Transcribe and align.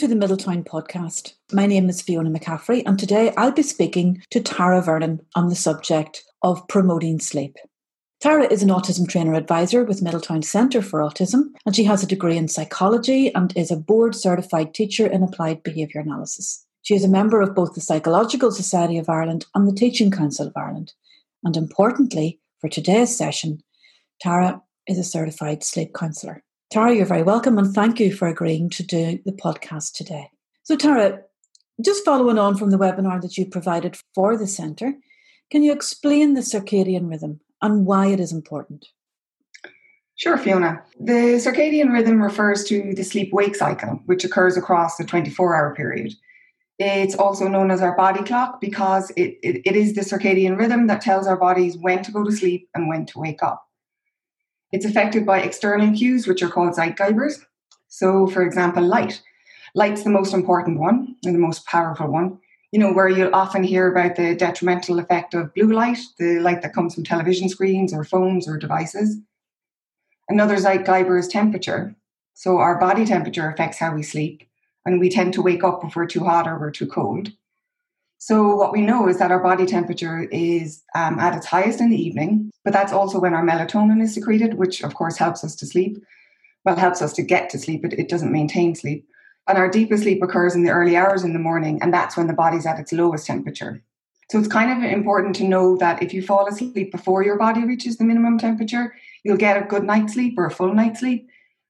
to 0.00 0.08
the 0.08 0.16
Middletown 0.16 0.64
podcast. 0.64 1.34
My 1.52 1.66
name 1.66 1.90
is 1.90 2.00
Fiona 2.00 2.30
McCaffrey, 2.30 2.82
and 2.86 2.98
today 2.98 3.34
I'll 3.36 3.52
be 3.52 3.60
speaking 3.62 4.22
to 4.30 4.40
Tara 4.40 4.80
Vernon 4.80 5.20
on 5.34 5.50
the 5.50 5.54
subject 5.54 6.24
of 6.42 6.66
promoting 6.68 7.20
sleep. 7.20 7.56
Tara 8.18 8.50
is 8.50 8.62
an 8.62 8.70
autism 8.70 9.06
trainer 9.06 9.34
advisor 9.34 9.84
with 9.84 10.00
Middletown 10.00 10.40
Centre 10.40 10.80
for 10.80 11.00
Autism, 11.00 11.50
and 11.66 11.76
she 11.76 11.84
has 11.84 12.02
a 12.02 12.06
degree 12.06 12.38
in 12.38 12.48
psychology 12.48 13.30
and 13.34 13.54
is 13.54 13.70
a 13.70 13.76
board 13.76 14.14
certified 14.14 14.72
teacher 14.72 15.06
in 15.06 15.22
applied 15.22 15.62
behaviour 15.62 16.00
analysis. 16.00 16.64
She 16.80 16.94
is 16.94 17.04
a 17.04 17.08
member 17.08 17.42
of 17.42 17.54
both 17.54 17.74
the 17.74 17.82
Psychological 17.82 18.52
Society 18.52 18.96
of 18.96 19.10
Ireland 19.10 19.44
and 19.54 19.68
the 19.68 19.76
Teaching 19.76 20.10
Council 20.10 20.46
of 20.46 20.54
Ireland. 20.56 20.94
And 21.44 21.58
importantly, 21.58 22.40
for 22.58 22.70
today's 22.70 23.14
session, 23.14 23.58
Tara 24.22 24.62
is 24.86 24.98
a 24.98 25.04
certified 25.04 25.62
sleep 25.62 25.92
counsellor. 25.92 26.42
Tara, 26.70 26.94
you're 26.94 27.04
very 27.04 27.24
welcome 27.24 27.58
and 27.58 27.74
thank 27.74 27.98
you 27.98 28.14
for 28.14 28.28
agreeing 28.28 28.70
to 28.70 28.84
do 28.84 29.18
the 29.24 29.32
podcast 29.32 29.92
today. 29.92 30.30
So, 30.62 30.76
Tara, 30.76 31.20
just 31.84 32.04
following 32.04 32.38
on 32.38 32.56
from 32.56 32.70
the 32.70 32.78
webinar 32.78 33.20
that 33.22 33.36
you 33.36 33.44
provided 33.44 33.98
for 34.14 34.36
the 34.36 34.46
centre, 34.46 34.94
can 35.50 35.64
you 35.64 35.72
explain 35.72 36.34
the 36.34 36.42
circadian 36.42 37.10
rhythm 37.10 37.40
and 37.60 37.86
why 37.86 38.06
it 38.06 38.20
is 38.20 38.30
important? 38.30 38.86
Sure, 40.14 40.38
Fiona. 40.38 40.80
The 41.00 41.40
circadian 41.44 41.92
rhythm 41.92 42.22
refers 42.22 42.62
to 42.66 42.94
the 42.94 43.02
sleep 43.02 43.32
wake 43.32 43.56
cycle, 43.56 44.00
which 44.06 44.22
occurs 44.22 44.56
across 44.56 44.96
the 44.96 45.04
24 45.04 45.56
hour 45.56 45.74
period. 45.74 46.12
It's 46.78 47.16
also 47.16 47.48
known 47.48 47.72
as 47.72 47.82
our 47.82 47.96
body 47.96 48.22
clock 48.22 48.60
because 48.60 49.10
it, 49.16 49.38
it, 49.42 49.62
it 49.64 49.74
is 49.74 49.96
the 49.96 50.02
circadian 50.02 50.56
rhythm 50.56 50.86
that 50.86 51.00
tells 51.00 51.26
our 51.26 51.36
bodies 51.36 51.76
when 51.76 52.04
to 52.04 52.12
go 52.12 52.22
to 52.22 52.30
sleep 52.30 52.68
and 52.76 52.88
when 52.88 53.06
to 53.06 53.18
wake 53.18 53.42
up. 53.42 53.66
It's 54.72 54.84
affected 54.84 55.26
by 55.26 55.40
external 55.40 55.94
cues, 55.94 56.26
which 56.26 56.42
are 56.42 56.48
called 56.48 56.74
Zeitgebers. 56.74 57.40
So, 57.88 58.26
for 58.26 58.42
example, 58.42 58.84
light. 58.84 59.20
Light's 59.74 60.04
the 60.04 60.10
most 60.10 60.32
important 60.32 60.78
one 60.78 61.16
and 61.24 61.34
the 61.34 61.40
most 61.40 61.66
powerful 61.66 62.08
one. 62.08 62.38
You 62.72 62.78
know, 62.78 62.92
where 62.92 63.08
you'll 63.08 63.34
often 63.34 63.64
hear 63.64 63.90
about 63.90 64.14
the 64.14 64.36
detrimental 64.36 65.00
effect 65.00 65.34
of 65.34 65.52
blue 65.54 65.72
light, 65.72 65.98
the 66.18 66.38
light 66.38 66.62
that 66.62 66.72
comes 66.72 66.94
from 66.94 67.02
television 67.02 67.48
screens 67.48 67.92
or 67.92 68.04
phones 68.04 68.46
or 68.46 68.58
devices. 68.58 69.18
Another 70.28 70.56
Zeitgeber 70.56 71.18
is 71.18 71.26
temperature. 71.26 71.96
So, 72.34 72.58
our 72.58 72.78
body 72.78 73.04
temperature 73.04 73.50
affects 73.50 73.78
how 73.78 73.92
we 73.92 74.04
sleep, 74.04 74.44
and 74.86 75.00
we 75.00 75.10
tend 75.10 75.34
to 75.34 75.42
wake 75.42 75.64
up 75.64 75.84
if 75.84 75.96
we're 75.96 76.06
too 76.06 76.24
hot 76.24 76.46
or 76.46 76.58
we're 76.58 76.70
too 76.70 76.86
cold. 76.86 77.32
So, 78.22 78.54
what 78.54 78.72
we 78.72 78.82
know 78.82 79.08
is 79.08 79.18
that 79.18 79.30
our 79.30 79.42
body 79.42 79.64
temperature 79.64 80.24
is 80.24 80.82
um, 80.94 81.18
at 81.18 81.34
its 81.34 81.46
highest 81.46 81.80
in 81.80 81.88
the 81.88 81.96
evening, 81.96 82.50
but 82.64 82.74
that's 82.74 82.92
also 82.92 83.18
when 83.18 83.32
our 83.32 83.42
melatonin 83.42 84.02
is 84.02 84.12
secreted, 84.12 84.58
which 84.58 84.82
of 84.82 84.94
course 84.94 85.16
helps 85.16 85.42
us 85.42 85.56
to 85.56 85.66
sleep. 85.66 85.96
Well, 86.66 86.76
helps 86.76 87.00
us 87.00 87.14
to 87.14 87.22
get 87.22 87.48
to 87.48 87.58
sleep, 87.58 87.80
but 87.80 87.94
it 87.94 88.10
doesn't 88.10 88.30
maintain 88.30 88.74
sleep. 88.74 89.08
And 89.48 89.56
our 89.56 89.70
deepest 89.70 90.02
sleep 90.02 90.22
occurs 90.22 90.54
in 90.54 90.64
the 90.64 90.70
early 90.70 90.98
hours 90.98 91.24
in 91.24 91.32
the 91.32 91.38
morning, 91.38 91.78
and 91.80 91.94
that's 91.94 92.14
when 92.14 92.26
the 92.26 92.34
body's 92.34 92.66
at 92.66 92.78
its 92.78 92.92
lowest 92.92 93.24
temperature. 93.24 93.82
So, 94.30 94.38
it's 94.38 94.48
kind 94.48 94.70
of 94.70 94.92
important 94.92 95.34
to 95.36 95.44
know 95.44 95.78
that 95.78 96.02
if 96.02 96.12
you 96.12 96.20
fall 96.20 96.46
asleep 96.46 96.92
before 96.92 97.22
your 97.22 97.38
body 97.38 97.64
reaches 97.64 97.96
the 97.96 98.04
minimum 98.04 98.36
temperature, 98.36 98.94
you'll 99.24 99.38
get 99.38 99.56
a 99.56 99.66
good 99.66 99.84
night's 99.84 100.12
sleep 100.12 100.34
or 100.36 100.44
a 100.44 100.50
full 100.50 100.74
night's 100.74 101.00
sleep. 101.00 101.26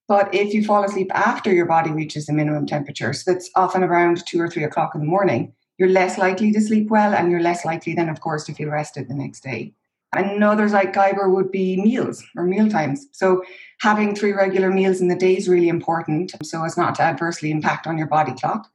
But 0.08 0.34
if 0.34 0.52
you 0.52 0.64
fall 0.64 0.82
asleep 0.82 1.12
after 1.14 1.52
your 1.52 1.66
body 1.66 1.92
reaches 1.92 2.26
the 2.26 2.32
minimum 2.32 2.66
temperature, 2.66 3.12
so 3.12 3.30
that's 3.30 3.48
often 3.54 3.84
around 3.84 4.26
two 4.26 4.40
or 4.40 4.48
three 4.48 4.64
o'clock 4.64 4.96
in 4.96 5.00
the 5.00 5.06
morning, 5.06 5.52
you're 5.80 5.88
less 5.88 6.18
likely 6.18 6.52
to 6.52 6.60
sleep 6.60 6.90
well 6.90 7.14
and 7.14 7.30
you're 7.30 7.40
less 7.40 7.64
likely 7.64 7.94
then, 7.94 8.10
of 8.10 8.20
course, 8.20 8.44
to 8.44 8.52
feel 8.52 8.68
rested 8.68 9.08
the 9.08 9.14
next 9.14 9.40
day. 9.40 9.72
Another 10.12 10.68
Zeitgeber 10.68 11.34
would 11.34 11.50
be 11.50 11.80
meals 11.80 12.22
or 12.36 12.44
meal 12.44 12.68
times. 12.68 13.06
So 13.12 13.42
having 13.80 14.14
three 14.14 14.32
regular 14.32 14.70
meals 14.70 15.00
in 15.00 15.08
the 15.08 15.16
day 15.16 15.38
is 15.38 15.48
really 15.48 15.68
important 15.68 16.32
so 16.44 16.64
as 16.64 16.76
not 16.76 16.96
to 16.96 17.02
adversely 17.02 17.50
impact 17.50 17.86
on 17.86 17.96
your 17.96 18.08
body 18.08 18.34
clock. 18.34 18.68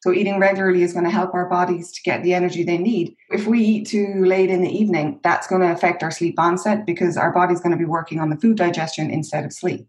So 0.00 0.12
eating 0.12 0.40
regularly 0.40 0.82
is 0.82 0.92
going 0.92 1.04
to 1.04 1.10
help 1.10 1.32
our 1.32 1.48
bodies 1.48 1.92
to 1.92 2.02
get 2.02 2.24
the 2.24 2.34
energy 2.34 2.64
they 2.64 2.78
need. 2.78 3.14
If 3.30 3.46
we 3.46 3.60
eat 3.60 3.86
too 3.86 4.24
late 4.24 4.50
in 4.50 4.62
the 4.62 4.76
evening, 4.76 5.20
that's 5.22 5.46
going 5.46 5.62
to 5.62 5.72
affect 5.72 6.02
our 6.02 6.10
sleep 6.10 6.40
onset 6.40 6.84
because 6.84 7.16
our 7.16 7.32
body's 7.32 7.60
going 7.60 7.72
to 7.72 7.78
be 7.78 7.84
working 7.84 8.18
on 8.18 8.30
the 8.30 8.36
food 8.36 8.56
digestion 8.56 9.10
instead 9.10 9.44
of 9.44 9.52
sleep. 9.52 9.86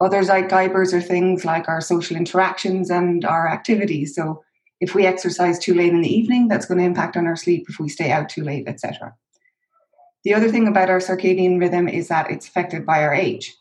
Other 0.00 0.22
Zeitgebers 0.22 0.92
are 0.92 1.02
things 1.02 1.44
like 1.44 1.68
our 1.68 1.80
social 1.80 2.16
interactions 2.16 2.90
and 2.90 3.24
our 3.24 3.48
activities. 3.48 4.16
So 4.16 4.42
if 4.80 4.94
we 4.94 5.06
exercise 5.06 5.58
too 5.58 5.74
late 5.74 5.92
in 5.92 6.00
the 6.00 6.12
evening, 6.12 6.48
that's 6.48 6.66
going 6.66 6.78
to 6.78 6.84
impact 6.84 7.16
on 7.16 7.26
our 7.26 7.36
sleep 7.36 7.66
if 7.68 7.78
we 7.78 7.88
stay 7.88 8.10
out 8.10 8.28
too 8.28 8.42
late, 8.42 8.66
etc. 8.66 9.14
The 10.24 10.34
other 10.34 10.50
thing 10.50 10.66
about 10.66 10.90
our 10.90 10.98
circadian 10.98 11.60
rhythm 11.60 11.88
is 11.88 12.08
that 12.08 12.30
it's 12.30 12.48
affected 12.48 12.84
by 12.84 13.02
our 13.02 13.14
age. 13.14 13.54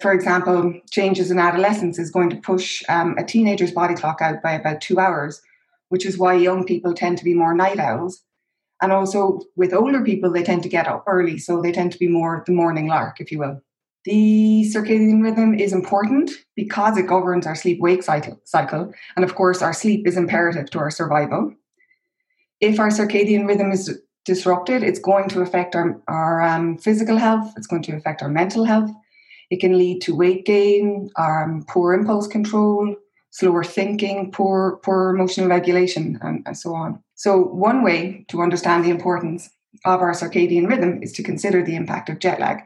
For 0.00 0.12
example, 0.12 0.74
changes 0.90 1.30
in 1.30 1.38
adolescence 1.38 1.98
is 1.98 2.10
going 2.10 2.30
to 2.30 2.36
push 2.36 2.82
um, 2.88 3.16
a 3.16 3.24
teenager's 3.24 3.72
body 3.72 3.94
clock 3.94 4.20
out 4.20 4.42
by 4.42 4.52
about 4.52 4.80
two 4.80 4.98
hours, 4.98 5.40
which 5.88 6.04
is 6.04 6.18
why 6.18 6.34
young 6.34 6.64
people 6.64 6.94
tend 6.94 7.18
to 7.18 7.24
be 7.24 7.34
more 7.34 7.54
night 7.54 7.78
owls. 7.78 8.22
And 8.82 8.92
also 8.92 9.40
with 9.56 9.72
older 9.72 10.02
people, 10.02 10.30
they 10.30 10.42
tend 10.42 10.62
to 10.64 10.68
get 10.68 10.88
up 10.88 11.04
early, 11.06 11.38
so 11.38 11.62
they 11.62 11.72
tend 11.72 11.92
to 11.92 11.98
be 11.98 12.08
more 12.08 12.42
the 12.46 12.52
morning 12.52 12.88
lark, 12.88 13.20
if 13.20 13.30
you 13.30 13.38
will. 13.38 13.62
The 14.04 14.70
circadian 14.74 15.22
rhythm 15.22 15.54
is 15.54 15.72
important 15.72 16.30
because 16.54 16.98
it 16.98 17.06
governs 17.06 17.46
our 17.46 17.54
sleep 17.54 17.80
wake 17.80 18.02
cycle. 18.02 18.92
And 19.16 19.24
of 19.24 19.34
course, 19.34 19.62
our 19.62 19.72
sleep 19.72 20.06
is 20.06 20.16
imperative 20.16 20.70
to 20.70 20.78
our 20.78 20.90
survival. 20.90 21.54
If 22.60 22.78
our 22.78 22.88
circadian 22.88 23.46
rhythm 23.46 23.72
is 23.72 23.98
disrupted, 24.26 24.82
it's 24.82 24.98
going 24.98 25.28
to 25.30 25.40
affect 25.40 25.74
our, 25.74 26.00
our 26.08 26.42
um, 26.42 26.76
physical 26.76 27.16
health, 27.16 27.52
it's 27.56 27.66
going 27.66 27.82
to 27.82 27.96
affect 27.96 28.22
our 28.22 28.28
mental 28.28 28.64
health. 28.64 28.90
It 29.50 29.60
can 29.60 29.78
lead 29.78 30.00
to 30.02 30.14
weight 30.14 30.44
gain, 30.46 31.10
um, 31.16 31.64
poor 31.68 31.94
impulse 31.94 32.26
control, 32.26 32.96
slower 33.30 33.64
thinking, 33.64 34.32
poor, 34.32 34.80
poor 34.82 35.10
emotional 35.14 35.48
regulation, 35.48 36.18
and, 36.22 36.42
and 36.46 36.56
so 36.56 36.74
on. 36.74 37.02
So, 37.14 37.38
one 37.38 37.82
way 37.82 38.24
to 38.28 38.40
understand 38.42 38.84
the 38.84 38.90
importance 38.90 39.50
of 39.84 40.00
our 40.00 40.12
circadian 40.12 40.68
rhythm 40.68 41.02
is 41.02 41.12
to 41.12 41.22
consider 41.22 41.62
the 41.62 41.76
impact 41.76 42.08
of 42.08 42.18
jet 42.18 42.40
lag 42.40 42.62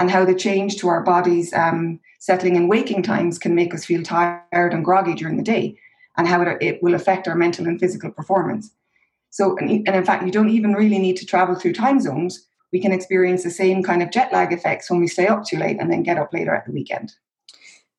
and 0.00 0.10
how 0.10 0.24
the 0.24 0.34
change 0.34 0.78
to 0.78 0.88
our 0.88 1.02
bodies 1.02 1.52
um, 1.52 2.00
settling 2.20 2.56
and 2.56 2.70
waking 2.70 3.02
times 3.02 3.38
can 3.38 3.54
make 3.54 3.74
us 3.74 3.84
feel 3.84 4.02
tired 4.02 4.72
and 4.72 4.82
groggy 4.82 5.14
during 5.14 5.36
the 5.36 5.42
day 5.42 5.76
and 6.16 6.26
how 6.26 6.40
it, 6.40 6.56
it 6.62 6.82
will 6.82 6.94
affect 6.94 7.28
our 7.28 7.34
mental 7.34 7.66
and 7.66 7.78
physical 7.78 8.10
performance. 8.10 8.70
So, 9.28 9.58
and, 9.58 9.70
and 9.70 9.94
in 9.94 10.04
fact, 10.04 10.24
you 10.24 10.32
don't 10.32 10.48
even 10.48 10.72
really 10.72 10.98
need 10.98 11.18
to 11.18 11.26
travel 11.26 11.54
through 11.54 11.74
time 11.74 12.00
zones. 12.00 12.46
We 12.72 12.80
can 12.80 12.92
experience 12.92 13.42
the 13.42 13.50
same 13.50 13.82
kind 13.82 14.02
of 14.02 14.10
jet 14.10 14.32
lag 14.32 14.54
effects 14.54 14.90
when 14.90 15.00
we 15.00 15.06
stay 15.06 15.26
up 15.26 15.44
too 15.44 15.58
late 15.58 15.76
and 15.78 15.92
then 15.92 16.02
get 16.02 16.16
up 16.16 16.32
later 16.32 16.54
at 16.54 16.64
the 16.64 16.72
weekend. 16.72 17.12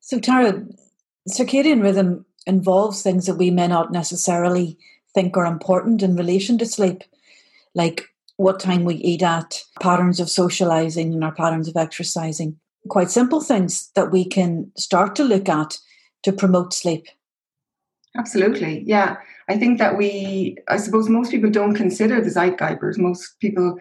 So, 0.00 0.18
Tara, 0.18 0.64
circadian 1.30 1.84
rhythm 1.84 2.26
involves 2.48 3.00
things 3.00 3.26
that 3.26 3.36
we 3.36 3.52
may 3.52 3.68
not 3.68 3.92
necessarily 3.92 4.76
think 5.14 5.36
are 5.36 5.46
important 5.46 6.02
in 6.02 6.16
relation 6.16 6.58
to 6.58 6.66
sleep, 6.66 7.04
like 7.76 8.08
what 8.42 8.60
time 8.60 8.84
we 8.84 8.96
eat 8.96 9.22
at, 9.22 9.62
patterns 9.80 10.20
of 10.20 10.28
socializing 10.28 11.12
and 11.12 11.24
our 11.24 11.32
patterns 11.32 11.68
of 11.68 11.76
exercising. 11.76 12.58
Quite 12.88 13.10
simple 13.10 13.40
things 13.40 13.90
that 13.94 14.10
we 14.10 14.24
can 14.24 14.70
start 14.76 15.14
to 15.16 15.24
look 15.24 15.48
at 15.48 15.78
to 16.24 16.32
promote 16.32 16.74
sleep. 16.74 17.06
Absolutely. 18.16 18.82
Yeah. 18.86 19.16
I 19.48 19.56
think 19.56 19.78
that 19.78 19.96
we, 19.96 20.56
I 20.68 20.76
suppose 20.76 21.08
most 21.08 21.30
people 21.30 21.50
don't 21.50 21.74
consider 21.74 22.20
the 22.20 22.30
Zeitgebers. 22.30 22.98
Most 22.98 23.38
people, 23.40 23.78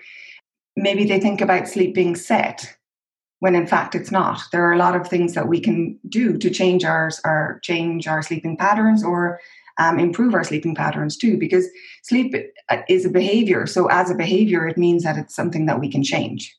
maybe 0.75 1.05
they 1.05 1.19
think 1.19 1.41
about 1.41 1.67
sleep 1.67 1.93
being 1.93 2.15
set 2.15 2.77
when 3.39 3.55
in 3.55 3.65
fact 3.65 3.95
it's 3.95 4.11
not. 4.11 4.39
There 4.51 4.63
are 4.63 4.73
a 4.73 4.77
lot 4.77 4.95
of 4.95 5.07
things 5.07 5.33
that 5.33 5.47
we 5.47 5.59
can 5.59 5.99
do 6.07 6.37
to 6.37 6.49
change 6.49 6.85
our, 6.85 7.09
our 7.25 7.59
change 7.63 8.07
our 8.07 8.21
sleeping 8.21 8.55
patterns 8.55 9.03
or 9.03 9.39
um, 9.77 9.99
improve 9.99 10.33
our 10.33 10.43
sleeping 10.43 10.75
patterns 10.75 11.17
too, 11.17 11.37
because 11.37 11.67
sleep 12.03 12.35
uh, 12.69 12.77
is 12.89 13.05
a 13.05 13.09
behavior. 13.09 13.65
So, 13.65 13.87
as 13.87 14.09
a 14.09 14.15
behavior, 14.15 14.67
it 14.67 14.77
means 14.77 15.03
that 15.03 15.17
it's 15.17 15.35
something 15.35 15.65
that 15.65 15.79
we 15.79 15.89
can 15.89 16.03
change. 16.03 16.55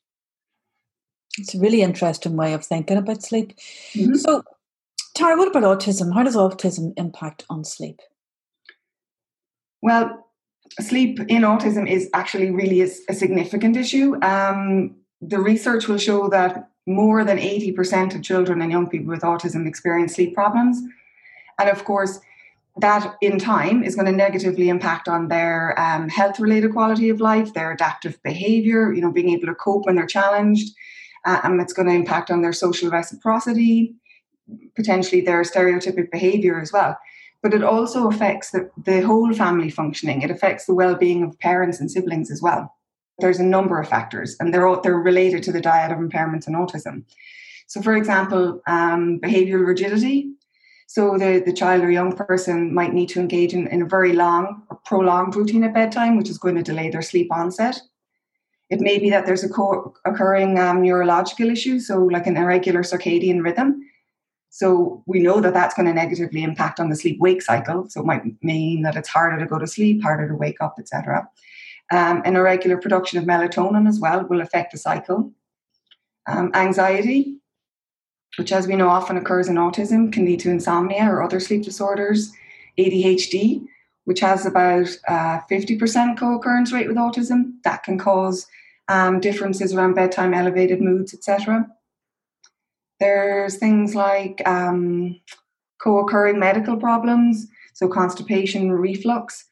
It's 1.39 1.55
a 1.55 1.59
really 1.59 1.83
interesting 1.83 2.37
way 2.37 2.53
of 2.53 2.65
thinking 2.65 2.97
about 2.97 3.23
sleep. 3.23 3.57
Mm-hmm. 3.95 4.15
So, 4.15 4.43
Tara, 5.15 5.37
what 5.37 5.49
about 5.49 5.79
autism? 5.79 6.15
How 6.15 6.23
does 6.23 6.37
autism 6.37 6.93
impact 6.97 7.45
on 7.49 7.65
sleep? 7.65 8.01
Well, 9.83 10.27
sleep 10.81 11.21
in 11.29 11.43
autism 11.43 11.89
is 11.89 12.09
actually 12.15 12.51
really 12.51 12.81
a, 12.81 12.89
a 13.09 13.15
significant 13.15 13.77
issue. 13.77 14.23
Um, 14.23 14.97
the 15.21 15.39
research 15.39 15.89
will 15.89 15.99
show 15.99 16.29
that 16.29 16.71
more 16.87 17.25
than 17.25 17.39
80% 17.39 18.15
of 18.15 18.23
children 18.23 18.61
and 18.61 18.73
young 18.73 18.89
people 18.89 19.09
with 19.09 19.23
autism 19.23 19.67
experience 19.67 20.15
sleep 20.15 20.35
problems. 20.35 20.83
And 21.59 21.69
of 21.69 21.85
course, 21.85 22.21
that 22.77 23.17
in 23.21 23.39
time 23.39 23.85
is 23.85 23.95
going 23.95 24.07
to 24.07 24.13
negatively 24.13 24.69
impact 24.69 25.07
on 25.07 25.29
their 25.29 25.79
um, 25.79 26.09
health 26.09 26.41
related 26.41 26.73
quality 26.73 27.11
of 27.11 27.21
life, 27.21 27.53
their 27.53 27.71
adaptive 27.71 28.23
behavior, 28.23 28.93
you 28.93 29.03
know, 29.03 29.13
being 29.13 29.31
able 29.31 29.47
to 29.47 29.55
cope 29.55 29.85
when 29.85 29.95
they're 29.95 30.07
challenged. 30.07 30.75
Uh, 31.27 31.41
and 31.45 31.61
it's 31.61 31.73
going 31.73 31.87
to 31.87 31.95
impact 31.95 32.31
on 32.31 32.43
their 32.43 32.53
social 32.53 32.91
reciprocity, 32.91 33.95
potentially 34.75 35.21
their 35.21 35.43
stereotypic 35.43 36.11
behavior 36.11 36.61
as 36.61 36.73
well. 36.73 36.99
But 37.43 37.55
it 37.55 37.63
also 37.63 38.09
affects 38.09 38.51
the, 38.51 38.71
the 38.85 39.03
whole 39.03 39.33
family 39.35 39.69
functioning. 39.69 40.23
It 40.23 40.31
affects 40.31 40.65
the 40.65 40.75
well 40.75 40.95
being 40.95 41.23
of 41.23 41.39
parents 41.41 41.79
and 41.79 41.91
siblings 41.91 42.31
as 42.31 42.41
well. 42.41 42.75
There's 43.19 43.39
a 43.39 43.45
number 43.45 43.79
of 43.79 43.89
factors, 43.89 44.37
and 44.41 44.53
they're, 44.53 44.67
all, 44.67 44.81
they're 44.81 44.97
related 44.97 45.43
to 45.45 45.53
the 45.53 45.61
triad 45.61 45.93
of 45.93 45.99
impairments 45.99 46.47
and 46.47 46.57
autism. 46.57 47.05
So, 47.67 47.83
for 47.83 47.95
example, 47.95 48.61
um, 48.67 49.21
behavioral 49.21 49.67
rigidity 49.67 50.33
So 50.93 51.17
the, 51.17 51.43
the 51.43 51.55
child 51.55 51.83
or 51.83 51.91
young 51.91 52.15
person 52.15 52.75
might 52.75 52.93
need 52.93 53.09
to 53.11 53.19
engage 53.19 53.55
in, 53.55 53.67
in 53.69 53.81
a 53.81 53.87
very 53.87 54.13
long 54.13 54.63
or 54.69 54.79
prolonged 54.85 55.35
routine 55.35 55.65
at 55.65 55.73
bedtime, 55.73 56.19
which 56.19 56.29
is 56.29 56.37
going 56.37 56.57
to 56.57 56.63
delay 56.63 56.91
their 56.91 57.01
sleep 57.01 57.33
onset. 57.33 57.81
It 58.69 58.79
may 58.79 58.99
be 58.99 59.09
that 59.09 59.25
there's 59.25 59.43
a 59.43 59.49
co- 59.49 59.95
occurring 60.05 60.59
um, 60.59 60.83
neurological 60.83 61.49
issue, 61.49 61.81
so 61.81 62.05
like 62.05 62.27
an 62.27 62.37
irregular 62.37 62.83
circadian 62.83 63.43
rhythm. 63.43 63.81
So 64.51 65.03
we 65.07 65.21
know 65.21 65.41
that 65.41 65.55
that's 65.55 65.75
going 65.75 65.87
to 65.87 65.95
negatively 65.95 66.43
impact 66.43 66.79
on 66.79 66.91
the 66.91 66.97
sleep-wake 66.97 67.41
cycle. 67.41 67.89
So 67.89 68.03
it 68.03 68.07
might 68.07 68.25
mean 68.43 68.83
that 68.83 68.95
it's 68.95 69.09
harder 69.09 69.39
to 69.39 69.47
go 69.47 69.59
to 69.59 69.67
sleep, 69.67 70.03
harder 70.03 70.29
to 70.29 70.35
wake 70.35 70.61
up, 70.61 70.75
etc. 70.79 71.27
Um, 71.91 72.21
an 72.27 72.37
irregular 72.37 72.77
production 72.77 73.19
of 73.19 73.25
melatonin 73.25 73.89
as 73.89 73.99
well 73.99 74.27
will 74.27 74.43
affect 74.43 74.73
the 74.73 74.79
cycle. 74.79 75.33
Um, 76.27 76.51
anxiety, 76.53 77.41
which, 78.37 78.53
as 78.53 78.67
we 78.67 78.77
know, 78.77 78.89
often 78.89 79.17
occurs 79.17 79.49
in 79.49 79.57
autism, 79.57 80.13
can 80.13 80.25
lead 80.25 80.41
to 80.41 80.51
insomnia 80.51 81.05
or 81.05 81.23
other 81.23 81.41
sleep 81.41 81.63
disorders. 81.63 82.33
ADHD, 82.79 83.65
which 84.05 84.21
has 84.21 84.47
about 84.47 84.89
uh, 85.07 85.41
50% 85.51 86.19
co 86.19 86.35
occurrence 86.37 86.73
rate 86.73 86.89
with 86.89 86.97
autism, 86.97 87.53
that 87.65 87.83
can 87.83 87.99
cause 87.99 88.47
um, 88.89 89.21
differences 89.21 89.75
around 89.75 89.95
bedtime, 89.95 90.35
elevated 90.35 90.81
moods, 90.81 91.15
etc. 91.15 91.67
There's 92.99 93.59
things 93.59 93.95
like 93.95 94.43
um, 94.47 95.21
co 95.81 95.99
occurring 95.99 96.39
medical 96.39 96.77
problems, 96.77 97.47
so 97.75 97.89
constipation, 97.89 98.73
reflux, 98.73 99.45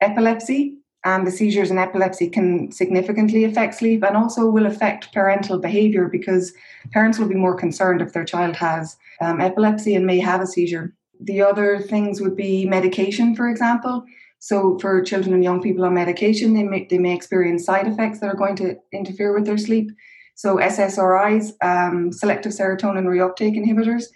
epilepsy, 0.00 0.78
and 1.04 1.26
the 1.26 1.30
seizures 1.30 1.70
and 1.70 1.78
epilepsy 1.78 2.28
can 2.28 2.70
significantly 2.70 3.44
affect 3.44 3.74
sleep 3.74 4.04
and 4.04 4.16
also 4.16 4.48
will 4.48 4.66
affect 4.66 5.12
parental 5.12 5.58
behavior 5.58 6.08
because 6.08 6.52
parents 6.92 7.18
will 7.18 7.28
be 7.28 7.34
more 7.34 7.56
concerned 7.56 8.00
if 8.00 8.12
their 8.12 8.24
child 8.24 8.54
has 8.56 8.96
um, 9.20 9.40
epilepsy 9.40 9.94
and 9.94 10.06
may 10.06 10.20
have 10.20 10.40
a 10.40 10.46
seizure. 10.46 10.94
The 11.20 11.42
other 11.42 11.80
things 11.80 12.20
would 12.20 12.36
be 12.36 12.66
medication, 12.66 13.34
for 13.34 13.48
example. 13.48 14.04
So, 14.38 14.76
for 14.80 15.02
children 15.02 15.34
and 15.34 15.44
young 15.44 15.62
people 15.62 15.84
on 15.84 15.94
medication, 15.94 16.54
they 16.54 16.64
may, 16.64 16.86
they 16.90 16.98
may 16.98 17.14
experience 17.14 17.64
side 17.64 17.86
effects 17.86 18.18
that 18.18 18.26
are 18.26 18.34
going 18.34 18.56
to 18.56 18.76
interfere 18.92 19.32
with 19.32 19.46
their 19.46 19.58
sleep. 19.58 19.92
So, 20.34 20.56
SSRIs, 20.56 21.52
um, 21.62 22.10
selective 22.10 22.50
serotonin 22.50 23.04
reuptake 23.04 23.56
inhibitors, 23.56 24.06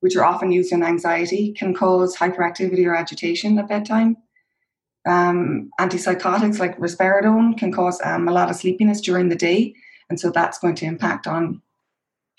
which 0.00 0.16
are 0.16 0.24
often 0.24 0.52
used 0.52 0.72
in 0.72 0.82
anxiety, 0.82 1.54
can 1.54 1.72
cause 1.72 2.14
hyperactivity 2.14 2.84
or 2.84 2.94
agitation 2.94 3.58
at 3.58 3.68
bedtime. 3.68 4.18
Um, 5.06 5.70
antipsychotics 5.80 6.58
like 6.58 6.78
risperidone 6.78 7.56
can 7.56 7.72
cause 7.72 8.00
um, 8.04 8.28
a 8.28 8.32
lot 8.32 8.50
of 8.50 8.56
sleepiness 8.56 9.00
during 9.00 9.28
the 9.28 9.36
day, 9.36 9.74
and 10.08 10.20
so 10.20 10.30
that's 10.30 10.58
going 10.58 10.74
to 10.76 10.86
impact 10.86 11.26
on 11.26 11.62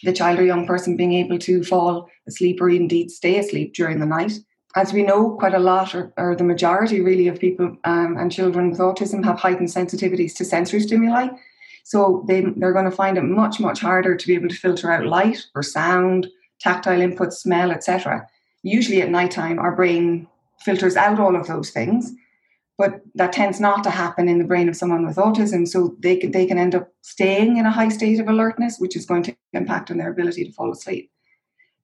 the 0.03 0.13
child 0.13 0.39
or 0.39 0.45
young 0.45 0.65
person 0.65 0.97
being 0.97 1.13
able 1.13 1.37
to 1.39 1.63
fall 1.63 2.09
asleep 2.27 2.61
or 2.61 2.69
indeed 2.69 3.11
stay 3.11 3.37
asleep 3.37 3.73
during 3.73 3.99
the 3.99 4.05
night. 4.05 4.33
As 4.75 4.93
we 4.93 5.03
know, 5.03 5.31
quite 5.31 5.53
a 5.53 5.59
lot, 5.59 5.93
or, 5.93 6.13
or 6.17 6.35
the 6.35 6.43
majority 6.43 7.01
really, 7.01 7.27
of 7.27 7.39
people 7.39 7.75
um, 7.83 8.15
and 8.17 8.31
children 8.31 8.69
with 8.69 8.79
autism 8.79 9.23
have 9.25 9.39
heightened 9.39 9.67
sensitivities 9.67 10.33
to 10.35 10.45
sensory 10.45 10.79
stimuli. 10.79 11.27
So 11.83 12.23
they, 12.27 12.41
they're 12.55 12.73
going 12.73 12.85
to 12.85 12.91
find 12.91 13.17
it 13.17 13.23
much, 13.23 13.59
much 13.59 13.81
harder 13.81 14.15
to 14.15 14.27
be 14.27 14.33
able 14.33 14.47
to 14.47 14.55
filter 14.55 14.91
out 14.91 15.05
light 15.05 15.45
or 15.55 15.63
sound, 15.63 16.27
tactile 16.59 17.01
input, 17.01 17.33
smell, 17.33 17.71
etc. 17.71 18.25
Usually 18.63 19.01
at 19.01 19.09
nighttime, 19.09 19.59
our 19.59 19.75
brain 19.75 20.27
filters 20.59 20.95
out 20.95 21.19
all 21.19 21.35
of 21.35 21.47
those 21.47 21.71
things 21.71 22.13
but 22.81 22.99
that 23.13 23.31
tends 23.31 23.59
not 23.59 23.83
to 23.83 23.91
happen 23.91 24.27
in 24.27 24.39
the 24.39 24.49
brain 24.51 24.67
of 24.67 24.75
someone 24.75 25.05
with 25.05 25.17
autism. 25.17 25.67
So 25.67 25.95
they 25.99 26.15
can, 26.17 26.31
they 26.31 26.47
can 26.47 26.57
end 26.57 26.73
up 26.73 26.87
staying 27.03 27.57
in 27.57 27.67
a 27.67 27.71
high 27.71 27.89
state 27.89 28.19
of 28.19 28.27
alertness, 28.27 28.79
which 28.79 28.95
is 28.95 29.05
going 29.05 29.21
to 29.21 29.35
impact 29.53 29.91
on 29.91 29.99
their 29.99 30.09
ability 30.09 30.45
to 30.45 30.51
fall 30.51 30.71
asleep. 30.71 31.11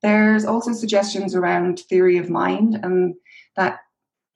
There's 0.02 0.44
also 0.44 0.74
suggestions 0.74 1.36
around 1.36 1.82
theory 1.82 2.18
of 2.18 2.32
mind, 2.32 2.80
and 2.82 3.14
that 3.56 3.82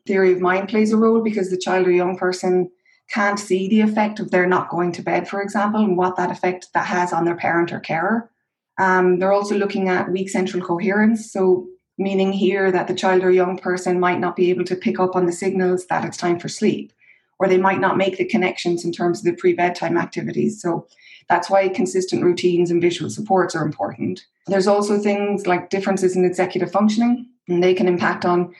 theory 0.05 0.33
of 0.33 0.39
mind 0.39 0.69
plays 0.69 0.93
a 0.93 0.97
role 0.97 1.23
because 1.23 1.49
the 1.49 1.57
child 1.57 1.87
or 1.87 1.91
young 1.91 2.15
person 2.15 2.69
can't 3.11 3.39
see 3.39 3.67
the 3.67 3.81
effect 3.81 4.19
of 4.19 4.29
their 4.29 4.45
not 4.45 4.69
going 4.69 4.91
to 4.91 5.01
bed, 5.01 5.27
for 5.27 5.41
example, 5.41 5.83
and 5.83 5.97
what 5.97 6.15
that 6.17 6.29
effect 6.29 6.67
that 6.75 6.85
has 6.85 7.11
on 7.11 7.25
their 7.25 7.35
parent 7.35 7.71
or 7.73 7.79
carer. 7.79 8.29
Um, 8.77 9.17
they're 9.17 9.33
also 9.33 9.57
looking 9.57 9.89
at 9.89 10.11
weak 10.11 10.29
central 10.29 10.63
coherence. 10.63 11.33
So 11.33 11.67
meaning 12.01 12.33
here 12.33 12.71
that 12.71 12.87
the 12.87 12.93
child 12.93 13.23
or 13.23 13.31
young 13.31 13.57
person 13.57 13.99
might 13.99 14.19
not 14.19 14.35
be 14.35 14.49
able 14.49 14.65
to 14.65 14.75
pick 14.75 14.99
up 14.99 15.15
on 15.15 15.25
the 15.25 15.31
signals 15.31 15.85
that 15.87 16.03
it's 16.03 16.17
time 16.17 16.39
for 16.39 16.49
sleep, 16.49 16.91
or 17.39 17.47
they 17.47 17.57
might 17.57 17.79
not 17.79 17.97
make 17.97 18.17
the 18.17 18.25
connections 18.25 18.83
in 18.83 18.91
terms 18.91 19.19
of 19.19 19.25
the 19.25 19.33
pre 19.33 19.53
bedtime 19.53 19.97
activities. 19.97 20.61
So 20.61 20.87
that's 21.29 21.49
why 21.49 21.69
consistent 21.69 22.23
routines 22.23 22.71
and 22.71 22.81
visual 22.81 23.09
supports 23.09 23.55
are 23.55 23.65
important. 23.65 24.25
There's 24.47 24.67
also 24.67 24.99
things 24.99 25.47
like 25.47 25.69
differences 25.69 26.15
in 26.15 26.25
executive 26.25 26.71
functioning, 26.71 27.27
and 27.47 27.63
they 27.63 27.73
can 27.73 27.87
impact 27.87 28.25
on 28.25 28.53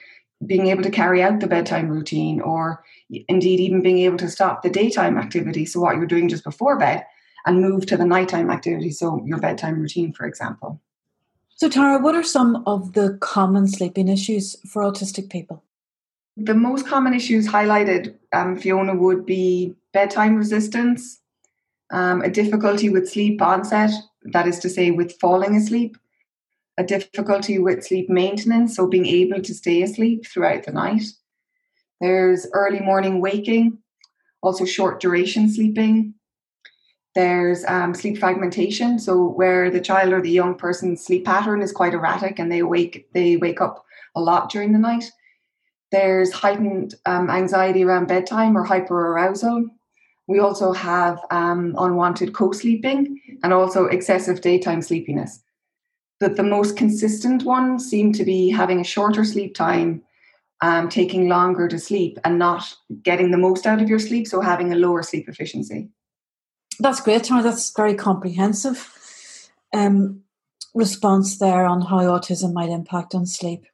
being 0.46 0.68
able 0.68 0.82
to 0.82 0.90
carry 0.90 1.22
out 1.22 1.40
the 1.40 1.46
bedtime 1.46 1.88
routine 1.88 2.40
or 2.40 2.82
indeed 3.28 3.60
even 3.60 3.82
being 3.82 3.98
able 3.98 4.16
to 4.18 4.30
stop 4.30 4.62
the 4.62 4.70
daytime 4.70 5.18
activity. 5.18 5.64
So, 5.64 5.80
what 5.80 5.96
you're 5.96 6.06
doing 6.06 6.28
just 6.28 6.44
before 6.44 6.78
bed 6.78 7.04
and 7.44 7.60
move 7.60 7.86
to 7.86 7.96
the 7.96 8.04
nighttime 8.04 8.50
activity. 8.50 8.90
So, 8.90 9.22
your 9.24 9.38
bedtime 9.38 9.80
routine, 9.80 10.12
for 10.12 10.26
example. 10.26 10.80
So, 11.62 11.68
Tara, 11.68 12.02
what 12.02 12.16
are 12.16 12.24
some 12.24 12.64
of 12.66 12.94
the 12.94 13.16
common 13.20 13.68
sleeping 13.68 14.08
issues 14.08 14.56
for 14.66 14.82
autistic 14.82 15.30
people? 15.30 15.62
The 16.36 16.54
most 16.54 16.88
common 16.88 17.14
issues 17.14 17.46
highlighted, 17.46 18.16
um, 18.32 18.56
Fiona, 18.58 18.96
would 18.96 19.24
be 19.24 19.76
bedtime 19.92 20.34
resistance, 20.34 21.20
um, 21.92 22.20
a 22.20 22.28
difficulty 22.28 22.88
with 22.88 23.08
sleep 23.08 23.40
onset, 23.40 23.92
that 24.32 24.48
is 24.48 24.58
to 24.58 24.68
say, 24.68 24.90
with 24.90 25.20
falling 25.20 25.54
asleep, 25.54 25.96
a 26.78 26.82
difficulty 26.82 27.60
with 27.60 27.86
sleep 27.86 28.10
maintenance, 28.10 28.74
so 28.74 28.88
being 28.88 29.06
able 29.06 29.40
to 29.40 29.54
stay 29.54 29.82
asleep 29.82 30.26
throughout 30.26 30.64
the 30.64 30.72
night. 30.72 31.04
There's 32.00 32.44
early 32.54 32.80
morning 32.80 33.20
waking, 33.20 33.78
also 34.42 34.64
short 34.64 35.00
duration 35.00 35.48
sleeping, 35.48 36.14
there's 37.14 37.64
um, 37.66 37.94
sleep 37.94 38.18
fragmentation, 38.18 38.98
so 38.98 39.26
where 39.26 39.70
the 39.70 39.80
child 39.80 40.12
or 40.12 40.22
the 40.22 40.30
young 40.30 40.54
person's 40.54 41.04
sleep 41.04 41.26
pattern 41.26 41.60
is 41.60 41.70
quite 41.70 41.92
erratic 41.92 42.38
and 42.38 42.50
they 42.50 42.62
wake 42.62 43.06
they 43.12 43.36
wake 43.36 43.60
up 43.60 43.84
a 44.14 44.20
lot 44.20 44.50
during 44.50 44.72
the 44.72 44.78
night. 44.78 45.10
There's 45.90 46.32
heightened 46.32 46.94
um, 47.04 47.28
anxiety 47.28 47.84
around 47.84 48.08
bedtime 48.08 48.56
or 48.56 48.66
hyperarousal. 48.66 49.66
We 50.26 50.38
also 50.38 50.72
have 50.72 51.20
um, 51.30 51.74
unwanted 51.78 52.32
co-sleeping 52.32 53.20
and 53.42 53.52
also 53.52 53.86
excessive 53.86 54.40
daytime 54.40 54.80
sleepiness. 54.80 55.42
But 56.18 56.36
the 56.36 56.42
most 56.42 56.78
consistent 56.78 57.42
ones 57.42 57.90
seem 57.90 58.12
to 58.14 58.24
be 58.24 58.48
having 58.48 58.80
a 58.80 58.84
shorter 58.84 59.24
sleep 59.24 59.54
time, 59.54 60.02
um, 60.62 60.88
taking 60.88 61.28
longer 61.28 61.68
to 61.68 61.78
sleep, 61.78 62.18
and 62.24 62.38
not 62.38 62.74
getting 63.02 63.32
the 63.32 63.38
most 63.38 63.66
out 63.66 63.82
of 63.82 63.88
your 63.88 63.98
sleep, 63.98 64.26
so 64.26 64.40
having 64.40 64.72
a 64.72 64.76
lower 64.76 65.02
sleep 65.02 65.28
efficiency. 65.28 65.90
That's 66.82 67.00
great, 67.00 67.22
Tara. 67.22 67.44
That's 67.44 67.70
very 67.76 67.94
comprehensive 67.94 68.92
um, 69.72 70.22
response 70.74 71.38
there 71.38 71.64
on 71.64 71.82
how 71.82 72.00
autism 72.00 72.52
might 72.52 72.70
impact 72.70 73.14
on 73.14 73.24
sleep. 73.24 73.66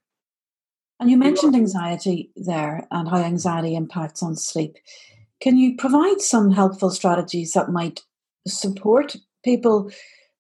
And 1.01 1.11
you 1.11 1.17
mentioned 1.17 1.55
anxiety 1.55 2.31
there 2.37 2.87
and 2.91 3.09
how 3.09 3.17
anxiety 3.17 3.75
impacts 3.77 4.23
on 4.23 4.37
sleep. 4.37 4.77
Can 5.41 5.57
you 5.57 5.75
provide 5.77 6.21
some 6.21 6.51
helpful 6.51 6.91
strategies 6.91 7.53
that 7.53 7.71
might 7.71 8.03
support 8.47 9.17
people 9.43 9.91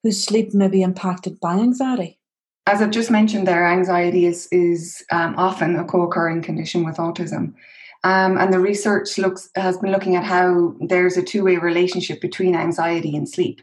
whose 0.03 0.23
sleep 0.23 0.53
may 0.53 0.69
be 0.69 0.83
impacted 0.83 1.41
by 1.41 1.55
anxiety? 1.55 2.19
As 2.67 2.83
I've 2.83 2.91
just 2.91 3.11
mentioned, 3.11 3.49
there 3.49 3.67
anxiety 3.67 4.27
is 4.27 4.47
is 4.53 5.03
um, 5.11 5.35
often 5.39 5.75
a 5.77 5.85
co-occurring 5.87 6.43
condition 6.43 6.85
with 6.85 6.99
autism, 6.99 7.55
um, 8.05 8.39
and 8.39 8.53
the 8.53 8.61
research 8.61 9.19
looks 9.19 9.51
has 9.55 9.79
been 9.79 9.91
looking 9.91 10.17
at 10.17 10.25
how 10.25 10.75
there's 10.81 11.17
a 11.17 11.23
two-way 11.23 11.57
relationship 11.57 12.21
between 12.21 12.55
anxiety 12.55 13.17
and 13.17 13.29
sleep. 13.29 13.61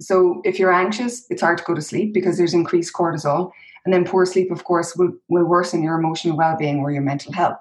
So 0.00 0.40
if 0.44 0.58
you're 0.58 0.72
anxious, 0.72 1.26
it's 1.30 1.42
hard 1.42 1.58
to 1.58 1.64
go 1.64 1.74
to 1.74 1.82
sleep 1.82 2.14
because 2.14 2.38
there's 2.38 2.54
increased 2.54 2.94
cortisol. 2.94 3.50
And 3.84 3.94
then 3.94 4.04
poor 4.04 4.26
sleep, 4.26 4.50
of 4.50 4.64
course, 4.64 4.94
will, 4.96 5.12
will 5.28 5.44
worsen 5.44 5.82
your 5.82 5.98
emotional 5.98 6.36
well-being 6.36 6.80
or 6.80 6.90
your 6.90 7.02
mental 7.02 7.32
health. 7.32 7.58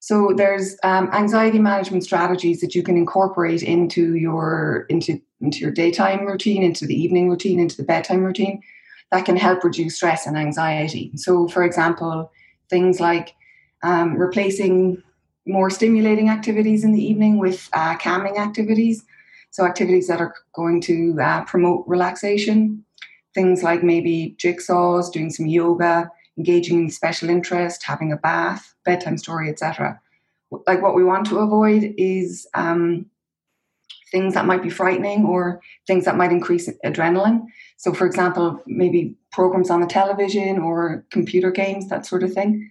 So 0.00 0.32
there's 0.36 0.76
um, 0.82 1.10
anxiety 1.12 1.58
management 1.58 2.04
strategies 2.04 2.60
that 2.60 2.74
you 2.74 2.82
can 2.82 2.96
incorporate 2.96 3.62
into 3.62 4.14
your 4.14 4.86
into 4.88 5.20
into 5.40 5.58
your 5.58 5.72
daytime 5.72 6.24
routine, 6.24 6.62
into 6.62 6.86
the 6.86 6.94
evening 6.94 7.28
routine, 7.28 7.60
into 7.60 7.76
the 7.76 7.82
bedtime 7.82 8.22
routine 8.22 8.62
that 9.10 9.24
can 9.24 9.36
help 9.36 9.62
reduce 9.64 9.96
stress 9.96 10.26
and 10.26 10.36
anxiety. 10.36 11.12
So, 11.16 11.48
for 11.48 11.64
example, 11.64 12.30
things 12.70 13.00
like 13.00 13.34
um, 13.82 14.16
replacing 14.16 15.02
more 15.46 15.70
stimulating 15.70 16.28
activities 16.28 16.84
in 16.84 16.92
the 16.92 17.04
evening 17.04 17.38
with 17.38 17.68
uh, 17.72 17.96
calming 17.98 18.38
activities. 18.38 19.04
So, 19.50 19.64
activities 19.64 20.08
that 20.08 20.20
are 20.20 20.34
going 20.54 20.80
to 20.82 21.18
uh, 21.20 21.44
promote 21.44 21.84
relaxation, 21.86 22.84
things 23.34 23.62
like 23.62 23.82
maybe 23.82 24.36
jigsaws, 24.38 25.12
doing 25.12 25.30
some 25.30 25.46
yoga, 25.46 26.10
engaging 26.36 26.78
in 26.78 26.90
special 26.90 27.30
interest, 27.30 27.84
having 27.84 28.12
a 28.12 28.16
bath, 28.16 28.74
bedtime 28.84 29.18
story, 29.18 29.48
etc. 29.48 30.00
Like 30.66 30.82
what 30.82 30.94
we 30.94 31.04
want 31.04 31.26
to 31.26 31.38
avoid 31.38 31.94
is 31.96 32.46
um, 32.54 33.06
things 34.10 34.34
that 34.34 34.46
might 34.46 34.62
be 34.62 34.70
frightening 34.70 35.24
or 35.24 35.60
things 35.86 36.04
that 36.04 36.16
might 36.16 36.32
increase 36.32 36.68
adrenaline. 36.84 37.46
So, 37.76 37.92
for 37.92 38.06
example, 38.06 38.60
maybe 38.66 39.14
programs 39.32 39.70
on 39.70 39.80
the 39.80 39.86
television 39.86 40.58
or 40.58 41.04
computer 41.10 41.50
games, 41.50 41.88
that 41.88 42.06
sort 42.06 42.22
of 42.22 42.32
thing. 42.32 42.70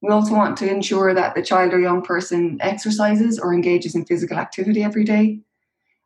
We 0.00 0.10
also 0.10 0.34
want 0.34 0.56
to 0.58 0.70
ensure 0.70 1.12
that 1.12 1.34
the 1.34 1.42
child 1.42 1.72
or 1.72 1.80
young 1.80 2.02
person 2.02 2.58
exercises 2.60 3.38
or 3.38 3.52
engages 3.52 3.94
in 3.94 4.04
physical 4.04 4.38
activity 4.38 4.82
every 4.82 5.04
day. 5.04 5.40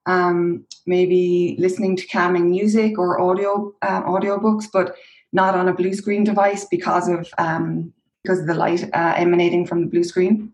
Um, 0.07 0.65
maybe 0.87 1.57
listening 1.59 1.97
to 1.97 2.07
calming 2.07 2.51
music 2.51 2.99
or 2.99 3.21
audio 3.21 3.73
uh, 3.83 4.03
audiobooks, 4.03 4.65
but 4.73 4.97
not 5.33 5.55
on 5.55 5.69
a 5.69 5.75
blue 5.75 5.95
screen 5.95 6.25
device 6.25 6.65
because 6.65 7.09
of 7.09 7.29
um, 7.39 7.93
because 8.23 8.41
of 8.41 8.47
the 8.47 8.55
light 8.55 8.85
uh, 8.95 9.15
emanating 9.17 9.67
from 9.67 9.83
the 9.83 9.87
blue 9.87 10.05
screen. 10.05 10.53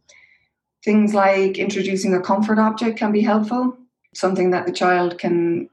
Things 0.84 1.14
like 1.14 1.58
introducing 1.58 2.14
a 2.14 2.20
comfort 2.20 2.58
object 2.58 2.98
can 2.98 3.12
be 3.12 3.20
helpful, 3.20 3.76
something 4.14 4.50
that 4.50 4.66
the 4.66 4.72
child 4.72 5.18
can 5.18 5.68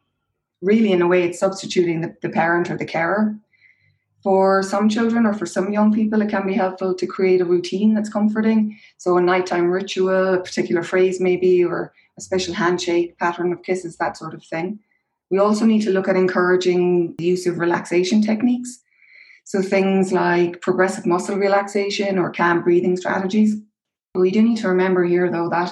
really, 0.61 0.91
in 0.91 1.01
a 1.01 1.07
way, 1.07 1.23
it's 1.23 1.39
substituting 1.39 2.01
the, 2.01 2.15
the 2.21 2.29
parent 2.29 2.69
or 2.69 2.77
the 2.77 2.85
carer. 2.85 3.35
For 4.25 4.63
some 4.63 4.89
children 4.89 5.27
or 5.27 5.35
for 5.35 5.45
some 5.45 5.71
young 5.71 5.93
people, 5.93 6.19
it 6.19 6.29
can 6.29 6.47
be 6.47 6.55
helpful 6.55 6.95
to 6.95 7.05
create 7.05 7.41
a 7.41 7.45
routine 7.45 7.93
that's 7.93 8.09
comforting. 8.09 8.75
So, 8.97 9.17
a 9.17 9.21
nighttime 9.21 9.69
ritual, 9.69 10.33
a 10.33 10.41
particular 10.41 10.81
phrase, 10.81 11.21
maybe, 11.21 11.63
or 11.63 11.93
a 12.17 12.21
special 12.21 12.55
handshake, 12.55 13.19
pattern 13.19 13.53
of 13.53 13.61
kisses, 13.61 13.97
that 13.97 14.17
sort 14.17 14.33
of 14.33 14.43
thing. 14.43 14.79
We 15.29 15.37
also 15.37 15.63
need 15.63 15.83
to 15.83 15.91
look 15.91 16.07
at 16.07 16.15
encouraging 16.15 17.13
the 17.19 17.23
use 17.23 17.45
of 17.45 17.59
relaxation 17.59 18.23
techniques. 18.23 18.79
So, 19.43 19.61
things 19.61 20.11
like 20.11 20.59
progressive 20.59 21.05
muscle 21.05 21.37
relaxation 21.37 22.17
or 22.17 22.31
calm 22.31 22.63
breathing 22.63 22.97
strategies. 22.97 23.55
We 24.15 24.31
do 24.31 24.41
need 24.41 24.57
to 24.57 24.69
remember 24.69 25.03
here, 25.03 25.29
though, 25.31 25.49
that 25.49 25.71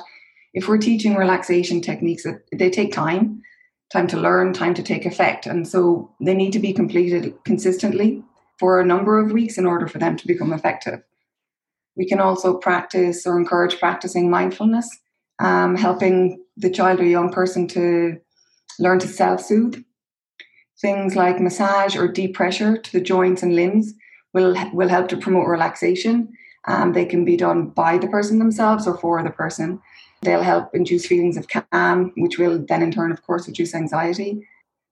if 0.53 0.67
we're 0.67 0.77
teaching 0.77 1.15
relaxation 1.15 1.81
techniques, 1.81 2.27
they 2.51 2.69
take 2.69 2.93
time, 2.93 3.41
time 3.91 4.05
to 4.09 4.17
learn, 4.17 4.53
time 4.53 4.75
to 4.75 4.83
take 4.83 5.07
effect. 5.07 5.47
And 5.47 5.67
so 5.67 6.13
they 6.21 6.35
need 6.35 6.53
to 6.53 6.59
be 6.59 6.71
completed 6.71 7.33
consistently 7.45 8.23
for 8.63 8.79
a 8.79 8.85
number 8.85 9.19
of 9.19 9.33
weeks 9.33 9.57
in 9.57 9.65
order 9.65 9.89
for 9.89 9.97
them 9.97 10.15
to 10.15 10.25
become 10.25 10.53
effective. 10.53 11.03
We 11.97 12.07
can 12.07 12.21
also 12.21 12.53
practice 12.57 13.27
or 13.27 13.37
encourage 13.37 13.77
practicing 13.77 14.29
mindfulness, 14.29 14.87
um, 15.39 15.75
helping 15.75 16.41
the 16.55 16.69
child 16.69 17.01
or 17.01 17.03
young 17.03 17.29
person 17.29 17.67
to 17.75 18.21
learn 18.79 18.99
to 18.99 19.07
self 19.09 19.41
soothe. 19.41 19.83
Things 20.79 21.13
like 21.13 21.41
massage 21.41 21.97
or 21.97 22.07
deep 22.07 22.35
pressure 22.35 22.77
to 22.77 22.91
the 22.93 23.01
joints 23.01 23.43
and 23.43 23.53
limbs 23.53 23.95
will, 24.33 24.55
will 24.71 24.87
help 24.87 25.09
to 25.09 25.17
promote 25.17 25.49
relaxation 25.49 26.29
um, 26.65 26.93
they 26.93 27.03
can 27.03 27.25
be 27.25 27.35
done 27.35 27.67
by 27.67 27.97
the 27.97 28.07
person 28.07 28.39
themselves 28.39 28.87
or 28.87 28.97
for 28.97 29.21
the 29.21 29.29
person. 29.29 29.81
They'll 30.21 30.41
help 30.41 30.73
induce 30.73 31.05
feelings 31.05 31.35
of 31.35 31.49
calm, 31.49 32.13
which 32.15 32.37
will 32.37 32.63
then 32.65 32.81
in 32.81 32.91
turn, 32.91 33.11
of 33.11 33.23
course, 33.23 33.45
reduce 33.45 33.75
anxiety. 33.75 34.47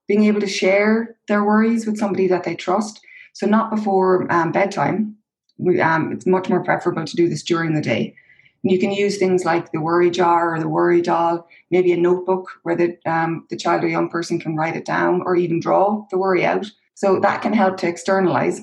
Being 0.08 0.24
able 0.24 0.42
to 0.42 0.46
share 0.46 1.16
their 1.26 1.42
worries 1.42 1.86
with 1.86 1.96
somebody 1.96 2.26
that 2.28 2.44
they 2.44 2.54
trust. 2.54 3.00
So, 3.32 3.46
not 3.46 3.70
before 3.70 4.30
um, 4.32 4.52
bedtime. 4.52 5.16
We, 5.58 5.80
um, 5.80 6.12
it's 6.12 6.26
much 6.26 6.48
more 6.48 6.64
preferable 6.64 7.04
to 7.04 7.16
do 7.16 7.28
this 7.28 7.42
during 7.42 7.74
the 7.74 7.80
day. 7.80 8.14
And 8.62 8.72
you 8.72 8.78
can 8.78 8.92
use 8.92 9.18
things 9.18 9.44
like 9.44 9.72
the 9.72 9.80
worry 9.80 10.10
jar 10.10 10.54
or 10.54 10.58
the 10.58 10.68
worry 10.68 11.02
doll, 11.02 11.48
maybe 11.70 11.92
a 11.92 11.96
notebook 11.96 12.48
where 12.62 12.76
the, 12.76 12.96
um, 13.06 13.46
the 13.50 13.56
child 13.56 13.84
or 13.84 13.88
young 13.88 14.08
person 14.08 14.38
can 14.38 14.56
write 14.56 14.76
it 14.76 14.84
down 14.84 15.22
or 15.24 15.36
even 15.36 15.60
draw 15.60 16.06
the 16.10 16.18
worry 16.18 16.44
out. 16.44 16.66
So, 16.94 17.20
that 17.20 17.42
can 17.42 17.52
help 17.52 17.76
to 17.78 17.88
externalize 17.88 18.60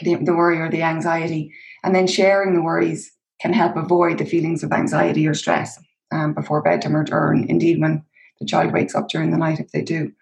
the, 0.00 0.14
the 0.16 0.34
worry 0.34 0.60
or 0.60 0.70
the 0.70 0.82
anxiety 0.82 1.52
and 1.84 1.94
then 1.94 2.06
sharing 2.06 2.54
the 2.54 2.62
worries 2.62 3.12
can 3.40 3.52
help 3.52 3.76
avoid 3.76 4.18
the 4.18 4.24
feelings 4.24 4.62
of 4.62 4.72
anxiety 4.72 5.26
or 5.26 5.34
stress 5.34 5.78
um, 6.12 6.34
before 6.34 6.62
bedtime 6.62 6.96
or, 6.96 7.06
or 7.10 7.34
indeed 7.34 7.80
when 7.80 8.04
the 8.40 8.46
child 8.46 8.72
wakes 8.72 8.94
up 8.94 9.08
during 9.08 9.30
the 9.30 9.36
night 9.36 9.60
if 9.60 9.70
they 9.72 9.82
do. 9.82 10.12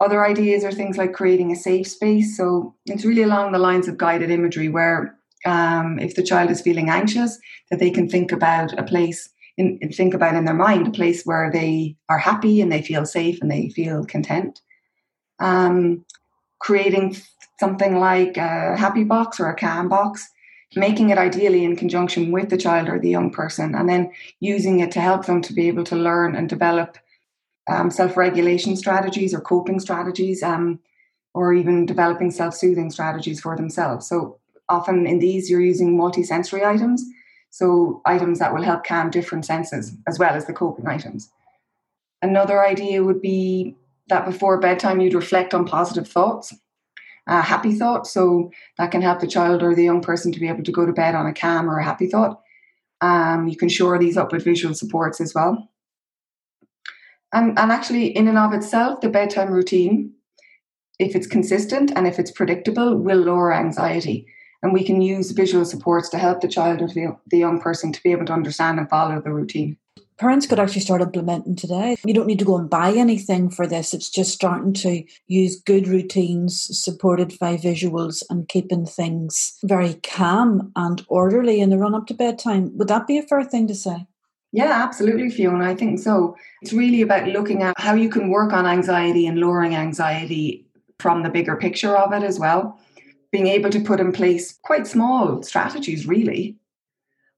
Other 0.00 0.24
ideas 0.24 0.64
are 0.64 0.72
things 0.72 0.96
like 0.96 1.12
creating 1.12 1.52
a 1.52 1.56
safe 1.56 1.86
space. 1.86 2.36
So 2.36 2.74
it's 2.86 3.04
really 3.04 3.22
along 3.22 3.52
the 3.52 3.58
lines 3.58 3.86
of 3.86 3.98
guided 3.98 4.30
imagery 4.30 4.68
where 4.68 5.18
um, 5.44 5.98
if 5.98 6.14
the 6.14 6.22
child 6.22 6.50
is 6.50 6.60
feeling 6.60 6.88
anxious, 6.88 7.38
that 7.70 7.80
they 7.80 7.90
can 7.90 8.08
think 8.08 8.32
about 8.32 8.78
a 8.78 8.82
place, 8.82 9.28
in, 9.56 9.78
think 9.92 10.14
about 10.14 10.34
in 10.34 10.46
their 10.46 10.54
mind 10.54 10.86
a 10.86 10.90
place 10.90 11.24
where 11.24 11.50
they 11.52 11.96
are 12.08 12.18
happy 12.18 12.60
and 12.60 12.72
they 12.72 12.82
feel 12.82 13.04
safe 13.04 13.40
and 13.42 13.50
they 13.50 13.68
feel 13.68 14.04
content. 14.04 14.60
Um, 15.38 16.04
creating 16.58 17.16
something 17.58 17.98
like 17.98 18.36
a 18.36 18.76
happy 18.76 19.04
box 19.04 19.38
or 19.40 19.48
a 19.48 19.56
calm 19.56 19.88
box 19.88 20.28
making 20.76 21.10
it 21.10 21.18
ideally 21.18 21.64
in 21.64 21.76
conjunction 21.76 22.30
with 22.30 22.48
the 22.48 22.56
child 22.56 22.88
or 22.88 22.98
the 22.98 23.10
young 23.10 23.30
person, 23.30 23.74
and 23.74 23.88
then 23.88 24.12
using 24.38 24.80
it 24.80 24.92
to 24.92 25.00
help 25.00 25.26
them 25.26 25.42
to 25.42 25.52
be 25.52 25.68
able 25.68 25.84
to 25.84 25.96
learn 25.96 26.36
and 26.36 26.48
develop 26.48 26.96
um, 27.70 27.90
self 27.90 28.16
regulation 28.16 28.76
strategies 28.76 29.32
or 29.34 29.40
coping 29.40 29.80
strategies, 29.80 30.42
um, 30.42 30.80
or 31.34 31.54
even 31.54 31.86
developing 31.86 32.30
self 32.30 32.54
soothing 32.54 32.90
strategies 32.90 33.40
for 33.40 33.56
themselves. 33.56 34.08
So, 34.08 34.38
often 34.68 35.06
in 35.06 35.18
these, 35.18 35.48
you're 35.48 35.60
using 35.60 35.96
multi-sensory 35.96 36.64
items, 36.64 37.04
so 37.50 38.02
items 38.04 38.38
that 38.38 38.54
will 38.54 38.62
help 38.62 38.84
calm 38.84 39.10
different 39.10 39.44
senses 39.44 39.96
as 40.06 40.18
well 40.18 40.34
as 40.34 40.46
the 40.46 40.52
coping 40.52 40.86
items. 40.86 41.30
Another 42.22 42.64
idea 42.64 43.02
would 43.02 43.22
be 43.22 43.76
that 44.08 44.26
before 44.26 44.60
bedtime, 44.60 45.00
you'd 45.00 45.14
reflect 45.14 45.54
on 45.54 45.64
positive 45.64 46.08
thoughts 46.08 46.52
a 47.30 47.40
happy 47.40 47.74
thought. 47.74 48.06
So 48.06 48.50
that 48.76 48.90
can 48.90 49.02
help 49.02 49.20
the 49.20 49.26
child 49.26 49.62
or 49.62 49.74
the 49.74 49.84
young 49.84 50.02
person 50.02 50.32
to 50.32 50.40
be 50.40 50.48
able 50.48 50.64
to 50.64 50.72
go 50.72 50.84
to 50.84 50.92
bed 50.92 51.14
on 51.14 51.26
a 51.26 51.32
calm 51.32 51.70
or 51.70 51.78
a 51.78 51.84
happy 51.84 52.08
thought. 52.08 52.40
Um, 53.00 53.48
you 53.48 53.56
can 53.56 53.68
shore 53.68 53.98
these 53.98 54.16
up 54.16 54.32
with 54.32 54.44
visual 54.44 54.74
supports 54.74 55.20
as 55.20 55.34
well. 55.34 55.68
And, 57.32 57.58
and 57.58 57.70
actually, 57.70 58.06
in 58.06 58.28
and 58.28 58.38
of 58.38 58.52
itself, 58.52 59.00
the 59.00 59.08
bedtime 59.08 59.50
routine, 59.50 60.12
if 60.98 61.14
it's 61.14 61.26
consistent 61.26 61.92
and 61.94 62.06
if 62.06 62.18
it's 62.18 62.30
predictable, 62.30 62.96
will 62.96 63.18
lower 63.18 63.54
anxiety. 63.54 64.26
And 64.62 64.72
we 64.72 64.84
can 64.84 65.00
use 65.00 65.30
visual 65.30 65.64
supports 65.64 66.08
to 66.10 66.18
help 66.18 66.40
the 66.40 66.48
child 66.48 66.82
or 66.82 66.88
the, 66.88 67.16
the 67.28 67.38
young 67.38 67.60
person 67.60 67.92
to 67.92 68.02
be 68.02 68.12
able 68.12 68.26
to 68.26 68.32
understand 68.32 68.78
and 68.78 68.88
follow 68.90 69.20
the 69.20 69.32
routine 69.32 69.78
parents 70.20 70.46
could 70.46 70.60
actually 70.60 70.82
start 70.82 71.00
implementing 71.00 71.56
today. 71.56 71.96
You 72.04 72.12
don't 72.12 72.26
need 72.26 72.38
to 72.40 72.44
go 72.44 72.58
and 72.58 72.68
buy 72.68 72.92
anything 72.92 73.48
for 73.48 73.66
this. 73.66 73.94
It's 73.94 74.10
just 74.10 74.32
starting 74.32 74.74
to 74.74 75.02
use 75.26 75.62
good 75.62 75.88
routines 75.88 76.78
supported 76.78 77.38
by 77.40 77.56
visuals 77.56 78.22
and 78.28 78.46
keeping 78.46 78.84
things 78.84 79.58
very 79.64 79.94
calm 79.94 80.72
and 80.76 81.02
orderly 81.08 81.60
in 81.60 81.70
the 81.70 81.78
run 81.78 81.94
up 81.94 82.06
to 82.08 82.14
bedtime. 82.14 82.76
Would 82.76 82.88
that 82.88 83.06
be 83.06 83.16
a 83.16 83.22
fair 83.22 83.42
thing 83.44 83.66
to 83.68 83.74
say? 83.74 84.06
Yeah, 84.52 84.82
absolutely, 84.82 85.30
Fiona. 85.30 85.64
I 85.64 85.74
think 85.74 86.00
so. 86.00 86.36
It's 86.60 86.72
really 86.72 87.02
about 87.02 87.28
looking 87.28 87.62
at 87.62 87.78
how 87.78 87.94
you 87.94 88.08
can 88.08 88.30
work 88.30 88.52
on 88.52 88.66
anxiety 88.66 89.26
and 89.26 89.38
lowering 89.38 89.76
anxiety 89.76 90.66
from 90.98 91.22
the 91.22 91.30
bigger 91.30 91.56
picture 91.56 91.96
of 91.96 92.12
it 92.12 92.24
as 92.24 92.38
well. 92.38 92.78
Being 93.30 93.46
able 93.46 93.70
to 93.70 93.80
put 93.80 94.00
in 94.00 94.10
place 94.10 94.58
quite 94.62 94.88
small 94.88 95.42
strategies, 95.44 96.06
really, 96.06 96.56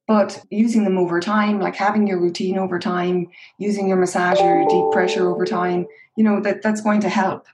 but 0.09 0.43
using 0.51 0.85
them 0.85 0.97
over 0.97 1.21
time, 1.21 1.61
like 1.61 1.77
having 1.77 2.07
your 2.07 2.19
routine 2.19 2.59
over 2.59 2.79
time, 2.79 3.29
using 3.59 3.89
your 3.89 3.99
massager, 3.99 4.41
your 4.41 4.69
deep 4.69 4.93
pressure 4.93 5.31
over 5.31 5.45
time, 5.45 5.87
you 6.17 6.25
know, 6.25 6.41
that, 6.41 6.63
that's 6.63 6.81
going 6.81 7.01
to 7.01 7.09
help 7.11 7.47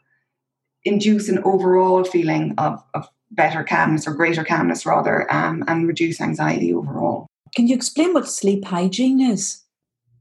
induce 0.85 1.29
an 1.29 1.41
overall 1.45 2.05
feeling 2.05 2.55
of, 2.59 2.83
of 2.95 3.09
better 3.33 3.65
calmness 3.65 4.07
or 4.07 4.15
greater 4.15 4.45
calmness 4.45 4.87
rather, 4.87 5.31
um, 5.33 5.65
and 5.67 5.87
reduce 5.87 6.21
anxiety 6.21 6.73
overall. 6.73 7.27
Can 7.55 7.67
you 7.67 7.75
explain 7.75 8.15
what 8.15 8.29
sleep 8.29 8.65
hygiene 8.65 9.21
is? 9.21 9.63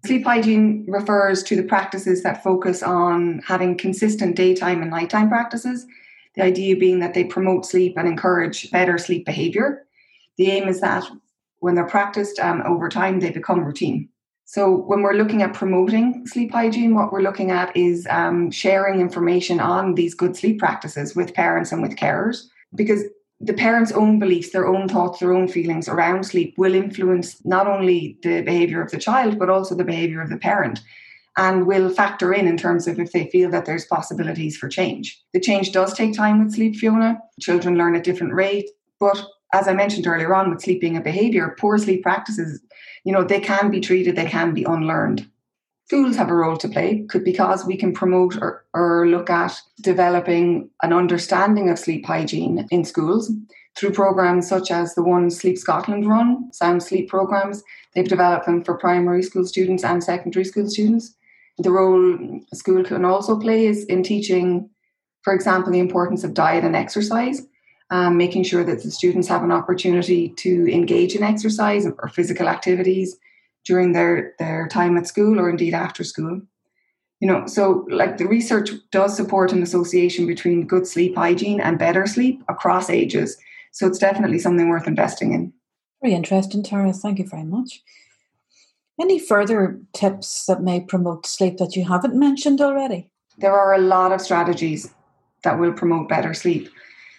Sleep 0.06 0.24
hygiene 0.24 0.86
refers 0.88 1.44
to 1.44 1.56
the 1.56 1.64
practices 1.64 2.24
that 2.24 2.44
focus 2.44 2.84
on 2.84 3.42
having 3.46 3.78
consistent 3.78 4.36
daytime 4.36 4.82
and 4.82 4.92
nighttime 4.92 5.28
practices. 5.28 5.86
The 6.36 6.44
idea 6.44 6.76
being 6.76 7.00
that 7.00 7.14
they 7.14 7.24
promote 7.24 7.66
sleep 7.66 7.96
and 7.98 8.08
encourage 8.08 8.70
better 8.72 8.98
sleep 8.98 9.26
behavior. 9.26 9.86
The 10.38 10.52
aim 10.52 10.68
is 10.68 10.82
that 10.82 11.04
when 11.60 11.76
they're 11.76 11.88
practiced 11.88 12.40
um, 12.40 12.62
over 12.66 12.90
time, 12.90 13.20
they 13.20 13.32
become 13.32 13.66
routine. 13.66 14.10
So, 14.46 14.72
when 14.72 15.02
we're 15.02 15.16
looking 15.16 15.42
at 15.42 15.54
promoting 15.54 16.26
sleep 16.26 16.54
hygiene, 16.54 16.96
what 16.96 17.12
we're 17.12 17.22
looking 17.22 17.52
at 17.52 17.76
is 17.76 18.08
um, 18.10 18.50
sharing 18.50 19.02
information 19.02 19.60
on 19.60 19.96
these 19.96 20.14
good 20.14 20.38
sleep 20.38 20.60
practices 20.60 21.18
with 21.18 21.34
parents 21.34 21.74
and 21.74 21.82
with 21.82 21.98
carers, 21.98 22.44
because 22.74 23.04
the 23.40 23.54
parents' 23.54 23.92
own 23.92 24.20
beliefs, 24.20 24.50
their 24.50 24.68
own 24.68 24.88
thoughts, 24.88 25.20
their 25.20 25.34
own 25.34 25.48
feelings 25.48 25.88
around 25.88 26.24
sleep 26.24 26.56
will 26.58 26.74
influence 26.74 27.44
not 27.46 27.68
only 27.68 28.18
the 28.24 28.42
behavior 28.42 28.82
of 28.82 28.92
the 28.92 28.98
child, 28.98 29.38
but 29.38 29.50
also 29.50 29.76
the 29.76 29.84
behavior 29.84 30.22
of 30.22 30.30
the 30.30 30.38
parent 30.38 30.82
and 31.38 31.68
will 31.68 31.90
factor 31.90 32.34
in 32.34 32.48
in 32.48 32.58
terms 32.58 32.88
of 32.88 33.00
if 33.00 33.12
they 33.12 33.28
feel 33.28 33.50
that 33.52 33.66
there's 33.66 33.86
possibilities 33.86 34.58
for 34.58 34.68
change. 34.68 35.24
The 35.34 35.40
change 35.40 35.72
does 35.72 35.94
take 35.94 36.16
time 36.16 36.44
with 36.44 36.56
sleep, 36.56 36.76
Fiona. 36.76 37.20
Children 37.40 37.78
learn 37.78 37.96
at 37.96 38.04
different 38.04 38.34
rates, 38.34 38.72
but 39.00 39.24
as 39.54 39.68
I 39.68 39.74
mentioned 39.74 40.08
earlier 40.08 40.36
on 40.36 40.50
with 40.50 40.62
sleeping 40.62 40.98
a 40.98 41.02
behavior, 41.02 41.56
poor 41.60 41.78
sleep 41.78 42.02
practices, 42.02 42.60
you 43.06 43.14
know, 43.14 43.24
they 43.24 43.40
can 43.40 43.70
be 43.70 43.80
treated, 43.80 44.16
they 44.16 44.26
can 44.26 44.54
be 44.54 44.64
unlearned. 44.64 45.30
Schools 45.88 46.18
have 46.18 46.30
a 46.30 46.36
role 46.36 46.58
to 46.58 46.68
play 46.68 47.06
because 47.24 47.66
we 47.66 47.78
can 47.78 47.94
promote 47.94 48.36
or, 48.42 48.66
or 48.74 49.08
look 49.08 49.30
at 49.30 49.58
developing 49.80 50.70
an 50.84 50.92
understanding 50.92 51.70
of 51.70 51.80
sleep 51.80 52.06
hygiene 52.06 52.68
in 52.72 52.84
schools 52.84 53.32
through 53.78 53.92
programs 53.92 54.50
such 54.50 54.70
as 54.70 54.96
the 54.96 55.04
one 55.04 55.32
Sleep 55.32 55.58
Scotland 55.58 56.06
run, 56.06 56.52
sound 56.52 56.84
sleep 56.84 57.08
programs. 57.08 57.64
They've 57.96 58.06
developed 58.06 58.46
them 58.46 58.66
for 58.66 58.78
primary 58.78 59.24
school 59.24 59.46
students 59.46 59.86
and 59.86 60.04
secondary 60.04 60.44
school 60.44 60.70
students. 60.70 61.16
The 61.58 61.72
role 61.72 62.42
school 62.54 62.84
can 62.84 63.06
also 63.06 63.40
play 63.40 63.68
is 63.68 63.86
in 63.86 64.04
teaching, 64.04 64.70
for 65.22 65.34
example, 65.34 65.72
the 65.72 65.80
importance 65.80 66.26
of 66.26 66.34
diet 66.34 66.66
and 66.66 66.76
exercise, 66.76 67.44
um, 67.92 68.18
making 68.18 68.44
sure 68.44 68.66
that 68.66 68.84
the 68.84 68.92
students 68.92 69.30
have 69.30 69.42
an 69.42 69.54
opportunity 69.54 70.34
to 70.40 70.68
engage 70.70 71.16
in 71.16 71.24
exercise 71.24 71.88
or 71.88 72.10
physical 72.10 72.50
activities 72.50 73.16
during 73.66 73.94
their, 73.94 74.34
their 74.40 74.68
time 74.68 74.98
at 74.98 75.08
school 75.08 75.40
or 75.40 75.50
indeed 75.50 75.74
after 75.74 76.04
school. 76.04 76.42
You 77.20 77.28
know, 77.28 77.48
so 77.48 77.86
like 77.90 78.18
the 78.18 78.28
research 78.28 78.70
does 78.92 79.16
support 79.16 79.52
an 79.52 79.64
association 79.64 80.28
between 80.28 80.68
good 80.68 80.86
sleep 80.86 81.16
hygiene 81.16 81.60
and 81.60 81.80
better 81.80 82.06
sleep 82.06 82.44
across 82.48 82.90
ages. 82.90 83.38
So 83.72 83.88
it's 83.88 84.00
definitely 84.00 84.40
something 84.40 84.70
worth 84.70 84.88
investing 84.88 85.34
in. 85.34 85.54
Very 86.02 86.14
interesting, 86.14 86.64
Tara. 86.64 86.94
Thank 86.94 87.20
you 87.20 87.28
very 87.28 87.44
much. 87.44 87.82
Any 89.00 89.20
further 89.20 89.80
tips 89.94 90.46
that 90.46 90.62
may 90.62 90.80
promote 90.80 91.26
sleep 91.26 91.58
that 91.58 91.76
you 91.76 91.86
haven't 91.86 92.16
mentioned 92.16 92.62
already? 92.62 93.10
There 93.38 93.54
are 93.54 93.74
a 93.74 93.80
lot 93.80 94.12
of 94.12 94.22
strategies 94.22 94.92
that 95.44 95.60
will 95.60 95.74
promote 95.74 96.10
better 96.10 96.34
sleep. 96.34 96.70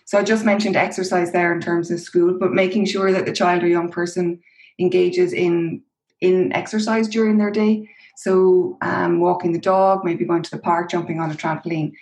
So 0.05 0.19
I 0.19 0.23
just 0.23 0.45
mentioned 0.45 0.75
exercise 0.75 1.33
there 1.33 1.53
in 1.53 1.61
terms 1.61 1.91
of 1.91 2.01
school, 2.01 2.37
but 2.39 2.53
making 2.53 2.87
sure 2.87 3.13
that 3.13 3.27
the 3.27 3.33
child 3.33 3.63
or 3.63 3.69
young 3.69 3.91
person 3.91 4.41
engages 4.79 5.33
in 5.33 5.83
in 6.21 6.53
exercise 6.53 7.09
during 7.09 7.39
their 7.39 7.51
day. 7.51 7.89
So 8.17 8.77
um, 8.83 9.21
walking 9.21 9.53
the 9.53 9.61
dog, 9.61 10.05
maybe 10.05 10.25
going 10.25 10.43
to 10.43 10.51
the 10.51 10.59
park, 10.59 10.91
jumping 10.91 11.21
on 11.21 11.31
a 11.31 11.35
trampoline. 11.35 11.93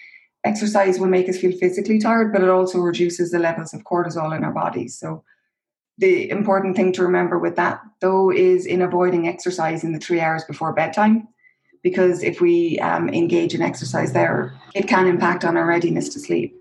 Exercise 0.45 0.99
will 0.99 1.09
make 1.09 1.29
us 1.29 1.39
feel 1.39 1.53
physically 1.53 1.99
tired, 1.99 2.33
but 2.33 2.43
it 2.43 2.49
also 2.49 2.79
reduces 2.79 3.31
the 3.31 3.39
levels 3.39 3.75
of 3.75 3.85
cortisol 3.85 4.35
in 4.35 4.45
our 4.45 4.53
bodies. 4.53 4.99
So 4.99 5.25
the 5.99 6.31
important 6.31 6.77
thing 6.77 6.93
to 6.93 7.03
remember 7.03 7.39
with 7.39 7.57
that, 7.57 7.81
though, 8.01 8.31
is 8.31 8.67
in 8.67 8.83
avoiding 8.83 9.29
exercise 9.29 9.83
in 9.83 9.93
the 9.93 9.99
three 9.99 10.21
hours 10.21 10.45
before 10.45 10.73
bedtime. 10.73 11.29
Because 11.83 12.23
if 12.23 12.41
we 12.41 12.79
um, 12.81 13.09
engage 13.09 13.55
in 13.55 13.63
exercise 13.63 14.13
there, 14.13 14.55
it 14.75 14.89
can 14.89 15.07
impact 15.07 15.45
on 15.45 15.57
our 15.57 15.67
readiness 15.67 16.09
to 16.11 16.21
sleep. 16.21 16.57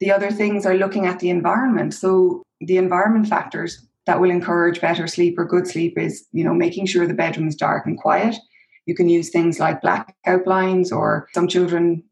The 0.00 0.10
other 0.10 0.30
things 0.30 0.66
are 0.66 0.74
looking 0.74 1.06
at 1.06 1.20
the 1.20 1.30
environment. 1.30 1.94
So, 1.94 2.42
the 2.60 2.78
environment 2.78 3.28
factors 3.28 3.86
that 4.06 4.20
will 4.20 4.30
encourage 4.30 4.80
better 4.80 5.06
sleep 5.06 5.38
or 5.38 5.44
good 5.44 5.66
sleep 5.66 5.98
is, 5.98 6.26
you 6.32 6.44
know, 6.44 6.54
making 6.54 6.86
sure 6.86 7.06
the 7.06 7.14
bedroom 7.14 7.48
is 7.48 7.56
dark 7.56 7.86
and 7.86 7.98
quiet. 7.98 8.36
You 8.86 8.94
can 8.94 9.08
use 9.08 9.30
things 9.30 9.58
like 9.58 9.82
blackout 9.82 10.44
blinds, 10.44 10.92
or 10.92 11.28
some 11.34 11.48
children 11.48 12.04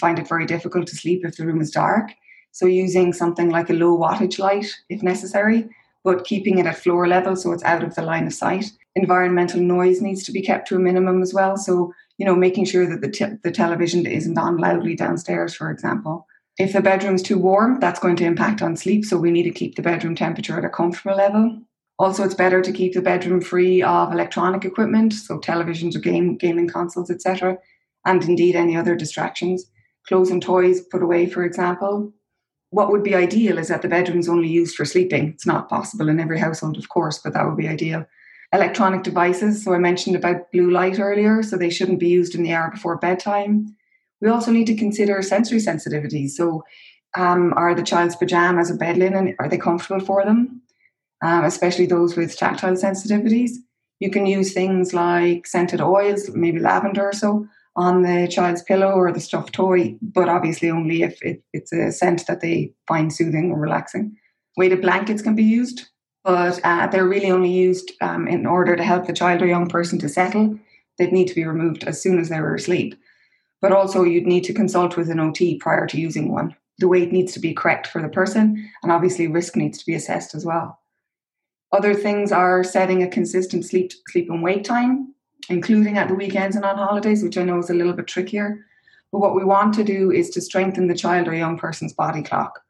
find 0.00 0.18
it 0.18 0.28
very 0.28 0.46
difficult 0.46 0.86
to 0.88 0.96
sleep 0.96 1.24
if 1.24 1.36
the 1.36 1.46
room 1.46 1.60
is 1.60 1.70
dark. 1.70 2.10
So 2.52 2.66
using 2.66 3.12
something 3.12 3.50
like 3.50 3.70
a 3.70 3.74
low 3.74 3.96
wattage 3.96 4.38
light 4.38 4.66
if 4.88 5.02
necessary, 5.02 5.68
but 6.04 6.24
keeping 6.24 6.58
it 6.58 6.66
at 6.66 6.78
floor 6.78 7.06
level 7.06 7.36
so 7.36 7.52
it's 7.52 7.64
out 7.64 7.82
of 7.82 7.94
the 7.94 8.02
line 8.02 8.26
of 8.26 8.34
sight. 8.34 8.72
Environmental 8.94 9.60
noise 9.60 10.00
needs 10.00 10.22
to 10.24 10.32
be 10.32 10.42
kept 10.42 10.68
to 10.68 10.76
a 10.76 10.78
minimum 10.78 11.22
as 11.22 11.32
well. 11.32 11.56
So, 11.56 11.92
you 12.18 12.26
know, 12.26 12.34
making 12.34 12.66
sure 12.66 12.86
that 12.86 13.00
the, 13.00 13.10
t- 13.10 13.38
the 13.42 13.50
television 13.50 14.06
isn't 14.06 14.38
on 14.38 14.58
loudly 14.58 14.94
downstairs, 14.94 15.54
for 15.54 15.70
example. 15.70 16.26
If 16.58 16.72
the 16.72 16.80
bedroom's 16.80 17.22
too 17.22 17.38
warm, 17.38 17.80
that's 17.80 18.00
going 18.00 18.16
to 18.16 18.24
impact 18.24 18.62
on 18.62 18.76
sleep. 18.76 19.04
So 19.04 19.16
we 19.16 19.30
need 19.30 19.44
to 19.44 19.50
keep 19.50 19.76
the 19.76 19.82
bedroom 19.82 20.14
temperature 20.14 20.58
at 20.58 20.64
a 20.64 20.68
comfortable 20.68 21.16
level. 21.16 21.62
Also, 21.98 22.24
it's 22.24 22.34
better 22.34 22.60
to 22.60 22.72
keep 22.72 22.94
the 22.94 23.02
bedroom 23.02 23.40
free 23.40 23.82
of 23.82 24.12
electronic 24.12 24.64
equipment, 24.64 25.12
so 25.12 25.38
televisions 25.38 25.94
or 25.94 26.00
game 26.00 26.36
gaming 26.36 26.68
consoles, 26.68 27.10
etc., 27.10 27.58
and 28.04 28.24
indeed 28.24 28.56
any 28.56 28.76
other 28.76 28.96
distractions. 28.96 29.70
Clothes 30.08 30.30
and 30.30 30.42
toys 30.42 30.80
put 30.80 31.02
away, 31.02 31.26
for 31.26 31.44
example 31.44 32.12
what 32.72 32.90
would 32.90 33.02
be 33.02 33.14
ideal 33.14 33.58
is 33.58 33.68
that 33.68 33.82
the 33.82 33.88
bedroom's 33.88 34.30
only 34.30 34.48
used 34.48 34.74
for 34.74 34.86
sleeping. 34.86 35.28
It's 35.28 35.46
not 35.46 35.68
possible 35.68 36.08
in 36.08 36.18
every 36.18 36.38
household, 36.38 36.78
of 36.78 36.88
course, 36.88 37.18
but 37.18 37.34
that 37.34 37.44
would 37.44 37.56
be 37.56 37.68
ideal. 37.68 38.06
Electronic 38.50 39.02
devices. 39.02 39.62
So 39.62 39.74
I 39.74 39.78
mentioned 39.78 40.16
about 40.16 40.50
blue 40.52 40.70
light 40.70 40.98
earlier, 40.98 41.42
so 41.42 41.58
they 41.58 41.68
shouldn't 41.68 42.00
be 42.00 42.08
used 42.08 42.34
in 42.34 42.42
the 42.42 42.54
hour 42.54 42.70
before 42.70 42.96
bedtime. 42.96 43.76
We 44.22 44.28
also 44.28 44.52
need 44.52 44.68
to 44.68 44.76
consider 44.76 45.20
sensory 45.20 45.58
sensitivity. 45.58 46.28
So, 46.28 46.64
um, 47.14 47.52
are 47.56 47.74
the 47.74 47.82
child's 47.82 48.16
pajamas 48.16 48.70
or 48.70 48.76
bed 48.78 48.96
linen 48.96 49.34
are 49.38 49.48
they 49.48 49.58
comfortable 49.58 50.00
for 50.00 50.24
them? 50.24 50.62
Um, 51.22 51.44
especially 51.44 51.86
those 51.86 52.16
with 52.16 52.38
tactile 52.38 52.72
sensitivities. 52.72 53.50
You 54.00 54.10
can 54.10 54.24
use 54.24 54.54
things 54.54 54.94
like 54.94 55.46
scented 55.46 55.80
oils, 55.80 56.30
maybe 56.30 56.58
lavender 56.58 57.08
or 57.08 57.12
so, 57.12 57.46
on 57.76 58.02
the 58.02 58.28
child's 58.28 58.62
pillow 58.62 58.92
or 58.92 59.12
the 59.12 59.20
stuffed 59.20 59.52
toy, 59.52 59.96
but 60.00 60.28
obviously 60.28 60.70
only 60.70 61.02
if 61.02 61.22
it, 61.22 61.42
it's 61.52 61.72
a 61.72 61.92
scent 61.92 62.26
that 62.26 62.40
they 62.40 62.72
find 62.88 63.12
soothing 63.12 63.50
or 63.50 63.58
relaxing. 63.58 64.16
Weighted 64.56 64.82
blankets 64.82 65.22
can 65.22 65.34
be 65.34 65.44
used, 65.44 65.88
but 66.24 66.60
uh, 66.64 66.86
they're 66.86 67.08
really 67.08 67.30
only 67.30 67.50
used 67.50 67.92
um, 68.00 68.26
in 68.28 68.46
order 68.46 68.76
to 68.76 68.82
help 68.82 69.06
the 69.06 69.12
child 69.12 69.42
or 69.42 69.46
young 69.46 69.68
person 69.68 69.98
to 70.00 70.08
settle. 70.08 70.58
They'd 70.98 71.12
need 71.12 71.28
to 71.28 71.34
be 71.34 71.44
removed 71.44 71.84
as 71.84 72.00
soon 72.00 72.18
as 72.18 72.28
they 72.28 72.40
were 72.40 72.54
asleep. 72.54 72.94
But 73.62 73.72
also, 73.72 74.02
you'd 74.02 74.26
need 74.26 74.44
to 74.44 74.52
consult 74.52 74.98
with 74.98 75.08
an 75.08 75.20
OT 75.20 75.56
prior 75.56 75.86
to 75.86 75.98
using 75.98 76.30
one. 76.30 76.54
The 76.78 76.88
weight 76.88 77.12
needs 77.12 77.32
to 77.32 77.40
be 77.40 77.54
correct 77.54 77.86
for 77.86 78.02
the 78.02 78.08
person, 78.08 78.70
and 78.82 78.92
obviously, 78.92 79.26
risk 79.28 79.56
needs 79.56 79.78
to 79.78 79.86
be 79.86 79.94
assessed 79.94 80.34
as 80.34 80.44
well. 80.44 80.78
Other 81.72 81.94
things 81.94 82.32
are 82.32 82.62
setting 82.62 83.02
a 83.02 83.08
consistent 83.08 83.64
sleep, 83.64 83.92
sleep 84.10 84.28
and 84.28 84.42
wake 84.42 84.64
time 84.64 85.14
including 85.48 85.98
at 85.98 86.08
the 86.08 86.14
weekends 86.14 86.56
and 86.56 86.64
on 86.64 86.76
holidays, 86.76 87.22
which 87.22 87.38
I 87.38 87.44
know 87.44 87.58
is 87.58 87.70
a 87.70 87.74
little 87.74 87.92
bit 87.92 88.06
trickier. 88.06 88.64
But 89.10 89.20
what 89.20 89.34
we 89.34 89.44
want 89.44 89.74
to 89.74 89.84
do 89.84 90.10
is 90.10 90.30
to 90.30 90.40
strengthen 90.40 90.88
the 90.88 90.96
child 90.96 91.28
or 91.28 91.34
young 91.34 91.58
person's 91.58 91.92
body 91.92 92.22
clock. 92.22 92.60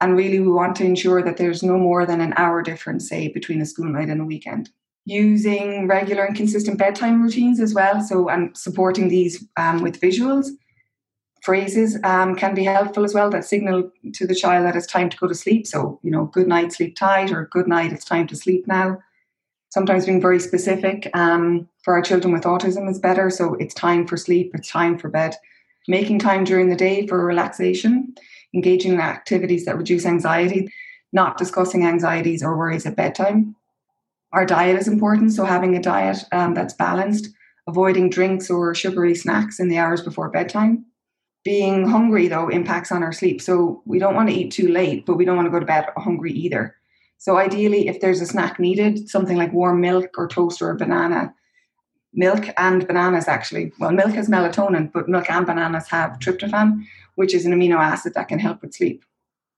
And 0.00 0.16
really, 0.16 0.40
we 0.40 0.48
want 0.48 0.76
to 0.76 0.84
ensure 0.84 1.22
that 1.22 1.38
there's 1.38 1.62
no 1.62 1.78
more 1.78 2.04
than 2.04 2.20
an 2.20 2.34
hour 2.36 2.62
difference, 2.62 3.08
say, 3.08 3.28
between 3.28 3.62
a 3.62 3.66
school 3.66 3.86
night 3.86 4.10
and 4.10 4.20
a 4.20 4.24
weekend. 4.24 4.68
Using 5.06 5.86
regular 5.86 6.24
and 6.24 6.36
consistent 6.36 6.78
bedtime 6.78 7.22
routines 7.22 7.60
as 7.60 7.72
well. 7.72 8.02
So, 8.02 8.28
and 8.28 8.56
supporting 8.56 9.08
these 9.08 9.44
um, 9.56 9.80
with 9.80 10.00
visuals, 10.00 10.48
phrases 11.42 11.96
um, 12.04 12.34
can 12.34 12.54
be 12.54 12.64
helpful 12.64 13.04
as 13.04 13.14
well 13.14 13.30
that 13.30 13.44
signal 13.44 13.90
to 14.14 14.26
the 14.26 14.34
child 14.34 14.66
that 14.66 14.76
it's 14.76 14.86
time 14.86 15.08
to 15.08 15.16
go 15.16 15.28
to 15.28 15.34
sleep. 15.34 15.66
So, 15.66 16.00
you 16.02 16.10
know, 16.10 16.24
good 16.26 16.48
night, 16.48 16.72
sleep 16.72 16.96
tight, 16.96 17.30
or 17.32 17.48
good 17.52 17.68
night, 17.68 17.92
it's 17.92 18.04
time 18.04 18.26
to 18.26 18.36
sleep 18.36 18.66
now 18.66 18.98
sometimes 19.76 20.06
being 20.06 20.22
very 20.22 20.40
specific 20.40 21.10
um, 21.12 21.68
for 21.82 21.94
our 21.94 22.00
children 22.00 22.32
with 22.32 22.44
autism 22.44 22.88
is 22.90 22.98
better. 22.98 23.28
So 23.28 23.54
it's 23.54 23.74
time 23.74 24.06
for 24.06 24.16
sleep, 24.16 24.52
it's 24.54 24.70
time 24.70 24.98
for 24.98 25.10
bed. 25.10 25.36
Making 25.88 26.18
time 26.18 26.44
during 26.44 26.70
the 26.70 26.76
day 26.76 27.06
for 27.06 27.24
relaxation, 27.24 28.14
engaging 28.54 28.94
in 28.94 29.00
activities 29.00 29.66
that 29.66 29.76
reduce 29.76 30.06
anxiety, 30.06 30.72
not 31.12 31.36
discussing 31.36 31.84
anxieties 31.84 32.42
or 32.42 32.56
worries 32.56 32.86
at 32.86 32.96
bedtime. 32.96 33.54
Our 34.36 34.44
diet 34.44 34.78
is 34.78 34.86
important, 34.86 35.32
so 35.32 35.46
having 35.46 35.74
a 35.74 35.80
diet 35.80 36.18
um, 36.30 36.52
that's 36.52 36.74
balanced, 36.74 37.30
avoiding 37.66 38.10
drinks 38.10 38.50
or 38.50 38.74
sugary 38.74 39.14
snacks 39.14 39.58
in 39.58 39.70
the 39.70 39.78
hours 39.78 40.02
before 40.02 40.28
bedtime. 40.28 40.84
Being 41.42 41.88
hungry, 41.88 42.28
though, 42.28 42.50
impacts 42.50 42.92
on 42.92 43.02
our 43.02 43.14
sleep. 43.14 43.40
So 43.40 43.82
we 43.86 43.98
don't 43.98 44.14
want 44.14 44.28
to 44.28 44.34
eat 44.34 44.50
too 44.50 44.68
late, 44.68 45.06
but 45.06 45.16
we 45.16 45.24
don't 45.24 45.36
want 45.36 45.46
to 45.46 45.50
go 45.50 45.58
to 45.58 45.64
bed 45.64 45.86
hungry 45.96 46.32
either. 46.32 46.74
So 47.16 47.38
ideally, 47.38 47.88
if 47.88 48.02
there's 48.02 48.20
a 48.20 48.26
snack 48.26 48.60
needed, 48.60 49.08
something 49.08 49.38
like 49.38 49.54
warm 49.54 49.80
milk 49.80 50.10
or 50.18 50.28
toast 50.28 50.60
or 50.60 50.70
a 50.70 50.76
banana, 50.76 51.34
milk 52.12 52.46
and 52.58 52.86
bananas 52.86 53.28
actually. 53.28 53.72
Well, 53.78 53.92
milk 53.92 54.12
has 54.12 54.28
melatonin, 54.28 54.92
but 54.92 55.08
milk 55.08 55.30
and 55.30 55.46
bananas 55.46 55.88
have 55.88 56.18
tryptophan, 56.18 56.82
which 57.14 57.32
is 57.32 57.46
an 57.46 57.54
amino 57.54 57.76
acid 57.76 58.12
that 58.12 58.28
can 58.28 58.38
help 58.38 58.60
with 58.60 58.74
sleep. 58.74 59.02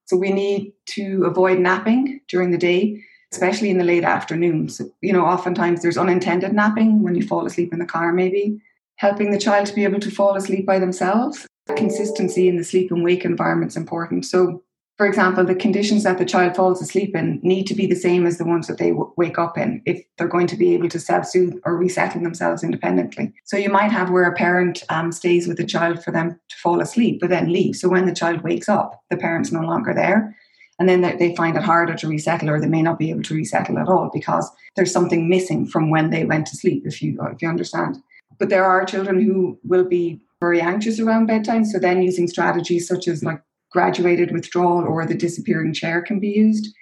So 0.05 0.15
we 0.15 0.31
need 0.31 0.71
to 0.91 1.25
avoid 1.25 1.59
napping 1.59 2.21
during 2.29 2.51
the 2.51 2.57
day, 2.57 3.03
especially 3.31 3.69
in 3.69 3.77
the 3.77 3.83
late 3.83 4.03
afternoon. 4.03 4.69
So, 4.69 4.85
you 5.01 5.13
know, 5.13 5.25
oftentimes 5.25 5.81
there's 5.81 5.97
unintended 5.97 6.53
napping 6.53 7.03
when 7.03 7.15
you 7.15 7.25
fall 7.25 7.45
asleep 7.45 7.73
in 7.73 7.79
the 7.79 7.85
car, 7.85 8.11
maybe. 8.11 8.61
Helping 8.95 9.31
the 9.31 9.39
child 9.39 9.65
to 9.67 9.75
be 9.75 9.83
able 9.83 9.99
to 9.99 10.11
fall 10.11 10.35
asleep 10.35 10.65
by 10.65 10.79
themselves. 10.79 11.47
Consistency 11.75 12.49
in 12.49 12.57
the 12.57 12.63
sleep 12.63 12.91
and 12.91 13.03
wake 13.03 13.23
environment 13.23 13.71
is 13.71 13.77
important. 13.77 14.25
So 14.25 14.63
for 14.99 15.07
example, 15.07 15.45
the 15.45 15.55
conditions 15.55 16.03
that 16.03 16.17
the 16.17 16.25
child 16.25 16.57
falls 16.57 16.81
asleep 16.81 17.15
in 17.15 17.39
need 17.41 17.67
to 17.67 17.73
be 17.73 17.85
the 17.85 17.95
same 17.95 18.25
as 18.25 18.37
the 18.37 18.43
ones 18.43 18.67
that 18.67 18.79
they 18.79 18.89
w- 18.89 19.13
wake 19.15 19.39
up 19.39 19.57
in 19.57 19.81
if 19.85 20.03
they're 20.17 20.27
going 20.27 20.47
to 20.47 20.57
be 20.57 20.73
able 20.73 20.89
to 20.89 20.99
self 20.99 21.25
soothe 21.25 21.57
or 21.63 21.77
resettle 21.77 22.21
themselves 22.21 22.65
independently. 22.65 23.31
So 23.45 23.55
you 23.55 23.69
might 23.69 23.93
have 23.93 24.09
where 24.09 24.25
a 24.25 24.35
parent 24.35 24.83
um, 24.89 25.13
stays 25.13 25.47
with 25.47 25.55
the 25.55 25.65
child 25.65 26.03
for 26.03 26.11
them 26.11 26.31
to 26.31 26.55
fall 26.57 26.81
asleep, 26.81 27.21
but 27.21 27.29
then 27.29 27.53
leave. 27.53 27.77
So 27.77 27.87
when 27.87 28.07
the 28.07 28.13
child 28.13 28.41
wakes 28.41 28.67
up, 28.67 29.01
the 29.09 29.15
parent's 29.15 29.53
no 29.53 29.61
longer 29.61 29.93
there. 29.93 30.35
And 30.79 30.87
then 30.87 31.01
they 31.01 31.35
find 31.35 31.57
it 31.57 31.63
harder 31.63 31.93
to 31.95 32.07
resettle, 32.07 32.49
or 32.49 32.59
they 32.59 32.67
may 32.67 32.81
not 32.81 32.97
be 32.97 33.09
able 33.09 33.23
to 33.23 33.35
resettle 33.35 33.77
at 33.77 33.89
all 33.89 34.09
because 34.13 34.49
there's 34.75 34.93
something 34.93 35.27
missing 35.27 35.65
from 35.65 35.89
when 35.89 36.09
they 36.09 36.23
went 36.23 36.47
to 36.47 36.55
sleep, 36.55 36.83
if 36.85 37.01
you, 37.01 37.19
if 37.33 37.41
you 37.41 37.49
understand. 37.49 37.97
But 38.37 38.47
there 38.47 38.63
are 38.63 38.85
children 38.85 39.21
who 39.21 39.59
will 39.63 39.83
be 39.83 40.21
very 40.39 40.61
anxious 40.61 40.99
around 40.99 41.25
bedtime. 41.25 41.65
So 41.65 41.79
then 41.79 42.01
using 42.01 42.27
strategies 42.27 42.87
such 42.87 43.09
as 43.09 43.23
like 43.23 43.41
graduated 43.71 44.31
withdrawal 44.31 44.85
or 44.85 45.05
the 45.05 45.15
disappearing 45.15 45.73
chair 45.73 46.01
can 46.01 46.19
be 46.19 46.29
used. 46.29 46.73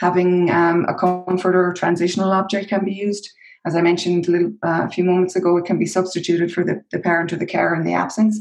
Having 0.00 0.50
um, 0.50 0.86
a 0.88 0.94
comforter 0.94 1.68
or 1.68 1.74
transitional 1.74 2.32
object 2.32 2.68
can 2.68 2.84
be 2.84 2.92
used. 2.92 3.30
As 3.66 3.74
I 3.74 3.82
mentioned 3.82 4.28
a, 4.28 4.30
little, 4.30 4.52
uh, 4.64 4.82
a 4.84 4.90
few 4.90 5.04
moments 5.04 5.36
ago, 5.36 5.56
it 5.56 5.64
can 5.64 5.78
be 5.78 5.86
substituted 5.86 6.52
for 6.52 6.64
the, 6.64 6.82
the 6.92 6.98
parent 6.98 7.32
or 7.32 7.36
the 7.36 7.46
carer 7.46 7.74
in 7.74 7.84
the 7.84 7.94
absence. 7.94 8.40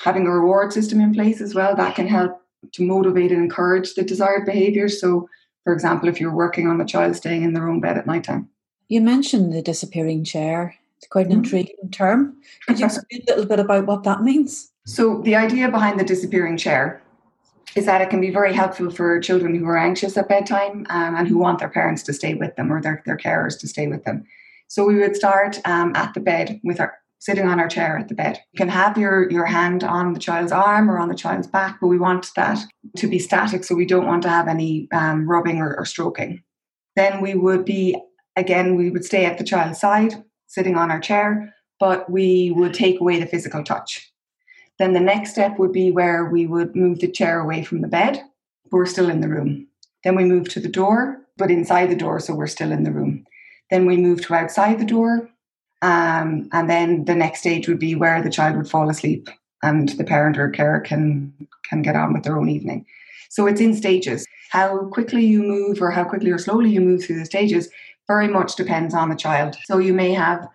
Having 0.00 0.26
a 0.26 0.30
reward 0.30 0.72
system 0.72 1.00
in 1.00 1.14
place 1.14 1.40
as 1.40 1.54
well, 1.54 1.76
that 1.76 1.94
can 1.94 2.08
help 2.08 2.41
to 2.72 2.82
motivate 2.82 3.32
and 3.32 3.42
encourage 3.42 3.94
the 3.94 4.02
desired 4.02 4.46
behaviour. 4.46 4.88
So, 4.88 5.28
for 5.64 5.72
example, 5.72 6.08
if 6.08 6.20
you're 6.20 6.34
working 6.34 6.66
on 6.68 6.78
the 6.78 6.84
child 6.84 7.16
staying 7.16 7.42
in 7.42 7.52
their 7.52 7.68
own 7.68 7.80
bed 7.80 7.98
at 7.98 8.06
night 8.06 8.24
time. 8.24 8.48
You 8.88 9.00
mentioned 9.00 9.52
the 9.52 9.62
disappearing 9.62 10.24
chair. 10.24 10.74
It's 10.98 11.08
quite 11.08 11.26
an 11.26 11.32
mm-hmm. 11.32 11.44
intriguing 11.44 11.90
term. 11.90 12.36
Could 12.66 12.78
you 12.78 12.86
explain 12.86 13.22
a 13.26 13.30
little 13.30 13.46
bit 13.46 13.58
about 13.58 13.86
what 13.86 14.04
that 14.04 14.22
means? 14.22 14.70
So, 14.86 15.20
the 15.22 15.36
idea 15.36 15.70
behind 15.70 15.98
the 15.98 16.04
disappearing 16.04 16.56
chair 16.56 17.02
is 17.74 17.86
that 17.86 18.02
it 18.02 18.10
can 18.10 18.20
be 18.20 18.30
very 18.30 18.52
helpful 18.52 18.90
for 18.90 19.18
children 19.20 19.54
who 19.54 19.66
are 19.66 19.78
anxious 19.78 20.16
at 20.16 20.28
bedtime 20.28 20.86
um, 20.90 21.14
and 21.16 21.26
who 21.26 21.38
want 21.38 21.58
their 21.58 21.68
parents 21.68 22.02
to 22.04 22.12
stay 22.12 22.34
with 22.34 22.54
them 22.56 22.72
or 22.72 22.82
their, 22.82 23.02
their 23.06 23.16
carers 23.16 23.58
to 23.60 23.68
stay 23.68 23.86
with 23.86 24.04
them. 24.04 24.24
So, 24.68 24.84
we 24.84 24.96
would 24.96 25.16
start 25.16 25.58
um, 25.64 25.92
at 25.96 26.14
the 26.14 26.20
bed 26.20 26.60
with 26.62 26.80
our 26.80 26.94
sitting 27.22 27.46
on 27.46 27.60
our 27.60 27.68
chair 27.68 27.96
at 27.96 28.08
the 28.08 28.16
bed. 28.16 28.40
You 28.52 28.58
can 28.58 28.68
have 28.68 28.98
your, 28.98 29.30
your 29.30 29.46
hand 29.46 29.84
on 29.84 30.12
the 30.12 30.18
child's 30.18 30.50
arm 30.50 30.90
or 30.90 30.98
on 30.98 31.06
the 31.06 31.14
child's 31.14 31.46
back, 31.46 31.78
but 31.80 31.86
we 31.86 31.96
want 31.96 32.26
that 32.34 32.58
to 32.96 33.06
be 33.06 33.20
static, 33.20 33.62
so 33.62 33.76
we 33.76 33.86
don't 33.86 34.08
want 34.08 34.24
to 34.24 34.28
have 34.28 34.48
any 34.48 34.88
um, 34.92 35.30
rubbing 35.30 35.58
or, 35.58 35.72
or 35.76 35.84
stroking. 35.84 36.42
Then 36.96 37.20
we 37.20 37.36
would 37.36 37.64
be, 37.64 37.96
again, 38.34 38.74
we 38.74 38.90
would 38.90 39.04
stay 39.04 39.24
at 39.24 39.38
the 39.38 39.44
child's 39.44 39.78
side, 39.78 40.24
sitting 40.48 40.74
on 40.74 40.90
our 40.90 40.98
chair, 40.98 41.54
but 41.78 42.10
we 42.10 42.50
would 42.56 42.74
take 42.74 43.00
away 43.00 43.20
the 43.20 43.26
physical 43.26 43.62
touch. 43.62 44.12
Then 44.80 44.92
the 44.92 44.98
next 44.98 45.30
step 45.30 45.60
would 45.60 45.72
be 45.72 45.92
where 45.92 46.24
we 46.24 46.48
would 46.48 46.74
move 46.74 46.98
the 46.98 47.08
chair 47.08 47.38
away 47.38 47.62
from 47.62 47.82
the 47.82 47.88
bed, 47.88 48.20
but 48.64 48.72
we're 48.72 48.86
still 48.86 49.08
in 49.08 49.20
the 49.20 49.28
room. 49.28 49.68
Then 50.02 50.16
we 50.16 50.24
move 50.24 50.48
to 50.48 50.60
the 50.60 50.68
door, 50.68 51.20
but 51.36 51.52
inside 51.52 51.88
the 51.88 51.94
door, 51.94 52.18
so 52.18 52.34
we're 52.34 52.48
still 52.48 52.72
in 52.72 52.82
the 52.82 52.90
room. 52.90 53.24
Then 53.70 53.86
we 53.86 53.96
move 53.96 54.26
to 54.26 54.34
outside 54.34 54.80
the 54.80 54.84
door, 54.84 55.30
um, 55.82 56.48
and 56.52 56.70
then 56.70 57.04
the 57.04 57.14
next 57.14 57.40
stage 57.40 57.68
would 57.68 57.78
be 57.78 57.94
where 57.94 58.22
the 58.22 58.30
child 58.30 58.56
would 58.56 58.70
fall 58.70 58.88
asleep 58.88 59.28
and 59.62 59.90
the 59.90 60.04
parent 60.04 60.38
or 60.38 60.48
carer 60.50 60.80
can 60.80 61.32
can 61.68 61.82
get 61.82 61.96
on 61.96 62.12
with 62.12 62.22
their 62.22 62.38
own 62.38 62.48
evening. 62.48 62.86
So 63.28 63.46
it's 63.46 63.60
in 63.60 63.74
stages. 63.74 64.26
How 64.50 64.86
quickly 64.86 65.24
you 65.24 65.42
move 65.42 65.80
or 65.80 65.90
how 65.90 66.04
quickly 66.04 66.30
or 66.30 66.38
slowly 66.38 66.70
you 66.70 66.80
move 66.80 67.04
through 67.04 67.18
the 67.18 67.24
stages 67.24 67.68
very 68.06 68.28
much 68.28 68.56
depends 68.56 68.94
on 68.94 69.08
the 69.08 69.16
child. 69.16 69.56
So 69.64 69.78
you 69.78 69.94
may 69.94 70.12
have 70.12 70.46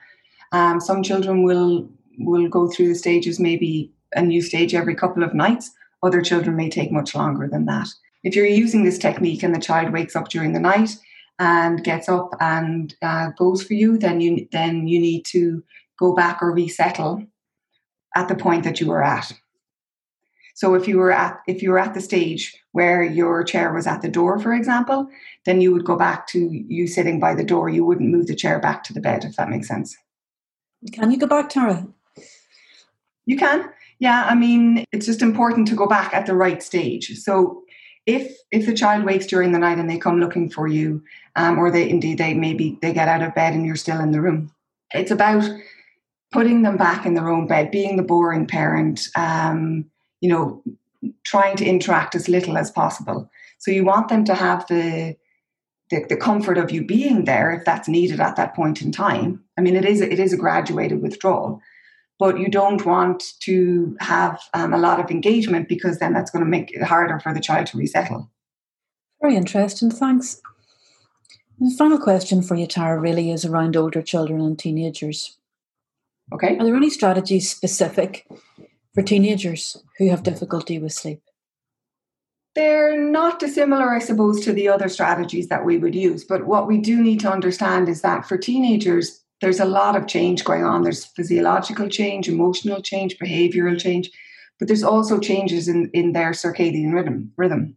um, 0.52 0.80
some 0.80 1.04
children 1.04 1.44
will 1.44 1.90
will 2.20 2.48
go 2.48 2.68
through 2.68 2.90
the 2.90 2.96
stages 2.96 3.40
maybe 3.40 3.92
a 4.14 4.22
new 4.22 4.42
stage 4.42 4.74
every 4.74 4.96
couple 4.96 5.24
of 5.24 5.34
nights. 5.34 5.72
Other 6.04 6.22
children 6.22 6.56
may 6.56 6.70
take 6.70 6.92
much 6.92 7.16
longer 7.16 7.48
than 7.48 7.66
that. 7.66 7.88
If 8.24 8.36
you're 8.36 8.46
using 8.46 8.84
this 8.84 8.98
technique 8.98 9.44
and 9.44 9.54
the 9.54 9.60
child 9.60 9.92
wakes 9.92 10.16
up 10.16 10.30
during 10.30 10.54
the 10.54 10.60
night 10.60 10.92
and 11.40 11.84
gets 11.84 12.10
up 12.10 12.32
and 12.40 12.96
uh, 13.02 13.30
goes 13.38 13.64
for 13.64 13.74
you, 13.74 13.98
then 13.98 14.22
you 14.22 14.48
then 14.52 14.88
you 14.88 15.00
need 15.00 15.26
to 15.26 15.64
go 16.00 16.14
back 16.14 16.42
or 16.42 16.52
resettle 16.52 17.24
at 18.16 18.28
the 18.28 18.36
point 18.36 18.64
that 18.64 18.80
you 18.80 18.88
were 18.88 19.04
at. 19.04 19.32
So 20.56 20.74
if 20.74 20.88
you 20.88 20.98
were 20.98 21.12
at 21.12 21.40
if 21.48 21.62
you 21.62 21.70
were 21.70 21.80
at 21.80 21.94
the 21.94 22.02
stage 22.02 22.58
where 22.72 23.04
your 23.04 23.44
chair 23.44 23.72
was 23.72 23.86
at 23.86 24.02
the 24.02 24.10
door, 24.10 24.40
for 24.40 24.54
example, 24.54 25.08
then 25.46 25.62
you 25.62 25.72
would 25.72 25.86
go 25.86 25.96
back 25.96 26.28
to 26.28 26.50
you 26.52 26.88
sitting 26.88 27.20
by 27.20 27.36
the 27.36 27.44
door. 27.44 27.70
You 27.70 27.86
wouldn't 27.86 28.10
move 28.10 28.28
the 28.28 28.36
chair 28.36 28.60
back 28.60 28.84
to 28.86 28.94
the 28.94 29.02
bed, 29.02 29.24
if 29.24 29.36
that 29.36 29.50
makes 29.50 29.68
sense. 29.68 29.96
Can 30.92 31.12
you 31.12 31.18
go 31.18 31.28
back, 31.28 31.50
Tara? 31.50 31.88
You 33.26 33.38
can. 33.38 33.70
Yeah, 34.00 34.26
I 34.30 34.36
mean, 34.36 34.86
it's 34.92 35.06
just 35.06 35.22
important 35.22 35.68
to 35.68 35.76
go 35.76 35.88
back 35.88 36.14
at 36.14 36.26
the 36.26 36.36
right 36.36 36.62
stage. 36.62 37.16
So 37.18 37.64
if 38.08 38.38
if 38.52 38.66
the 38.66 38.74
child 38.74 39.04
wakes 39.04 39.28
during 39.28 39.52
the 39.52 39.60
night 39.60 39.78
and 39.78 39.90
they 39.90 39.98
come 40.00 40.20
looking 40.20 40.50
for 40.50 40.68
you, 40.68 41.04
um, 41.36 41.60
or 41.60 41.70
they 41.70 41.88
indeed 41.88 42.18
they 42.18 42.34
maybe 42.34 42.80
they 42.82 42.94
get 42.94 43.10
out 43.10 43.22
of 43.22 43.36
bed 43.36 43.54
and 43.54 43.66
you're 43.66 43.76
still 43.76 44.00
in 44.00 44.12
the 44.12 44.22
room, 44.22 44.52
it's 44.92 45.12
about 45.12 45.48
putting 46.32 46.62
them 46.62 46.78
back 46.78 47.06
in 47.06 47.14
their 47.14 47.30
own 47.30 47.48
bed, 47.48 47.70
being 47.70 47.98
the 47.98 48.04
boring 48.04 48.48
parent, 48.48 49.08
um, 49.16 49.86
you 50.22 50.30
know, 50.30 50.64
trying 51.24 51.56
to 51.58 51.66
interact 51.66 52.16
as 52.16 52.28
little 52.28 52.58
as 52.58 52.72
possible. 52.72 53.30
So 53.60 53.72
you 53.72 53.84
want 53.84 54.08
them 54.08 54.24
to 54.26 54.36
have 54.36 54.66
the, 54.68 55.18
the 55.90 56.06
the, 56.08 56.18
comfort 56.18 56.58
of 56.58 56.72
you 56.72 56.86
being 56.86 57.26
there 57.26 57.52
if 57.52 57.66
that's 57.66 57.90
needed 57.90 58.20
at 58.20 58.38
that 58.38 58.56
point 58.56 58.82
in 58.82 58.92
time. 58.92 59.44
I 59.58 59.62
mean, 59.62 59.76
it 59.76 59.86
is 59.86 60.00
it 60.00 60.20
is 60.20 60.32
a 60.32 60.38
graduated 60.38 61.02
withdrawal, 61.02 61.62
but 62.20 62.40
you 62.40 62.50
don't 62.50 62.86
want 62.86 63.24
to 63.42 63.96
have 64.00 64.42
um, 64.54 64.74
a 64.74 64.78
lot 64.78 65.00
of 65.00 65.12
engagement 65.12 65.70
because 65.70 66.00
then 66.00 66.14
that's 66.14 66.32
going 66.32 66.44
to 66.44 66.50
make 66.50 66.72
it 66.72 66.82
harder 66.82 67.20
for 67.20 67.34
the 67.34 67.40
child 67.40 67.68
to 67.68 67.78
resettle. 67.78 68.30
Very 69.22 69.36
interesting, 69.36 69.92
thanks. 69.92 70.42
the 71.60 71.74
final 71.78 72.00
question 72.00 72.42
for 72.42 72.56
you, 72.56 72.68
Tara, 72.68 73.00
really 73.00 73.32
is 73.32 73.46
around 73.46 73.76
older 73.76 74.02
children 74.02 74.42
and 74.42 74.58
teenagers. 74.58 75.38
Okay. 76.34 76.58
Are 76.58 76.66
there 76.66 76.76
any 76.76 76.90
strategies 76.90 77.50
specific 77.50 78.28
for 78.94 79.02
teenagers 79.02 79.82
who 79.98 80.10
have 80.10 80.24
difficulty 80.24 80.78
with 80.78 80.94
sleep? 80.94 81.22
They're 82.54 83.00
not 83.00 83.40
dissimilar, 83.40 83.92
I 83.92 84.00
suppose, 84.00 84.44
to 84.44 84.52
the 84.52 84.68
other 84.68 84.90
strategies 84.90 85.48
that 85.48 85.64
we 85.64 85.78
would 85.78 85.94
use. 85.94 86.24
But 86.24 86.48
what 86.48 86.68
we 86.68 86.80
do 86.80 87.02
need 87.02 87.20
to 87.20 87.32
understand 87.32 87.88
is 87.88 88.02
that 88.02 88.28
for 88.28 88.38
teenagers, 88.38 89.24
there's 89.42 89.60
a 89.60 89.66
lot 89.66 89.96
of 89.96 90.08
change 90.08 90.44
going 90.44 90.64
on. 90.64 90.84
There's 90.84 91.06
physiological 91.06 91.90
change, 91.90 92.28
emotional 92.28 92.82
change, 92.82 93.18
behavioral 93.18 93.80
change, 93.80 94.10
but 94.60 94.68
there's 94.68 94.84
also 94.84 95.20
changes 95.20 95.68
in, 95.68 95.90
in 95.94 96.14
their 96.14 96.32
circadian 96.32 96.94
rhythm. 96.94 97.32
rhythm. 97.38 97.76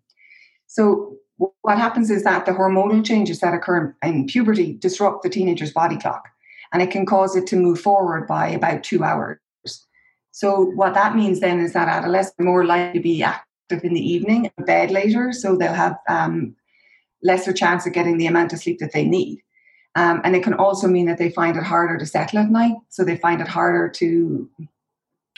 So 0.66 1.16
what 1.62 1.78
happens 1.78 2.10
is 2.10 2.24
that 2.24 2.46
the 2.46 2.52
hormonal 2.52 3.04
changes 3.04 3.40
that 3.40 3.54
occur 3.54 3.94
in 4.02 4.26
puberty 4.26 4.74
disrupt 4.74 5.22
the 5.22 5.30
teenager's 5.30 5.72
body 5.72 5.98
clock, 5.98 6.28
and 6.72 6.82
it 6.82 6.90
can 6.90 7.06
cause 7.06 7.36
it 7.36 7.46
to 7.48 7.56
move 7.56 7.80
forward 7.80 8.26
by 8.26 8.48
about 8.48 8.82
two 8.82 9.02
hours. 9.02 9.38
So 10.32 10.62
what 10.62 10.94
that 10.94 11.16
means 11.16 11.40
then 11.40 11.60
is 11.60 11.72
that 11.72 11.88
adolescents 11.88 12.38
are 12.38 12.44
more 12.44 12.64
likely 12.64 13.00
to 13.00 13.02
be 13.02 13.22
active 13.22 13.84
in 13.84 13.94
the 13.94 14.12
evening, 14.12 14.50
bed 14.58 14.90
later, 14.90 15.32
so 15.32 15.56
they'll 15.56 15.72
have 15.72 15.96
um, 16.08 16.54
lesser 17.22 17.52
chance 17.52 17.86
of 17.86 17.92
getting 17.92 18.16
the 18.16 18.26
amount 18.26 18.52
of 18.52 18.60
sleep 18.60 18.78
that 18.78 18.92
they 18.92 19.04
need. 19.04 19.42
Um, 19.96 20.20
and 20.24 20.36
it 20.36 20.42
can 20.42 20.54
also 20.54 20.86
mean 20.86 21.06
that 21.06 21.18
they 21.18 21.30
find 21.30 21.56
it 21.56 21.64
harder 21.64 21.98
to 21.98 22.06
settle 22.06 22.38
at 22.38 22.50
night. 22.50 22.76
So 22.88 23.04
they 23.04 23.16
find 23.16 23.40
it 23.40 23.48
harder 23.48 23.88
to 23.88 24.48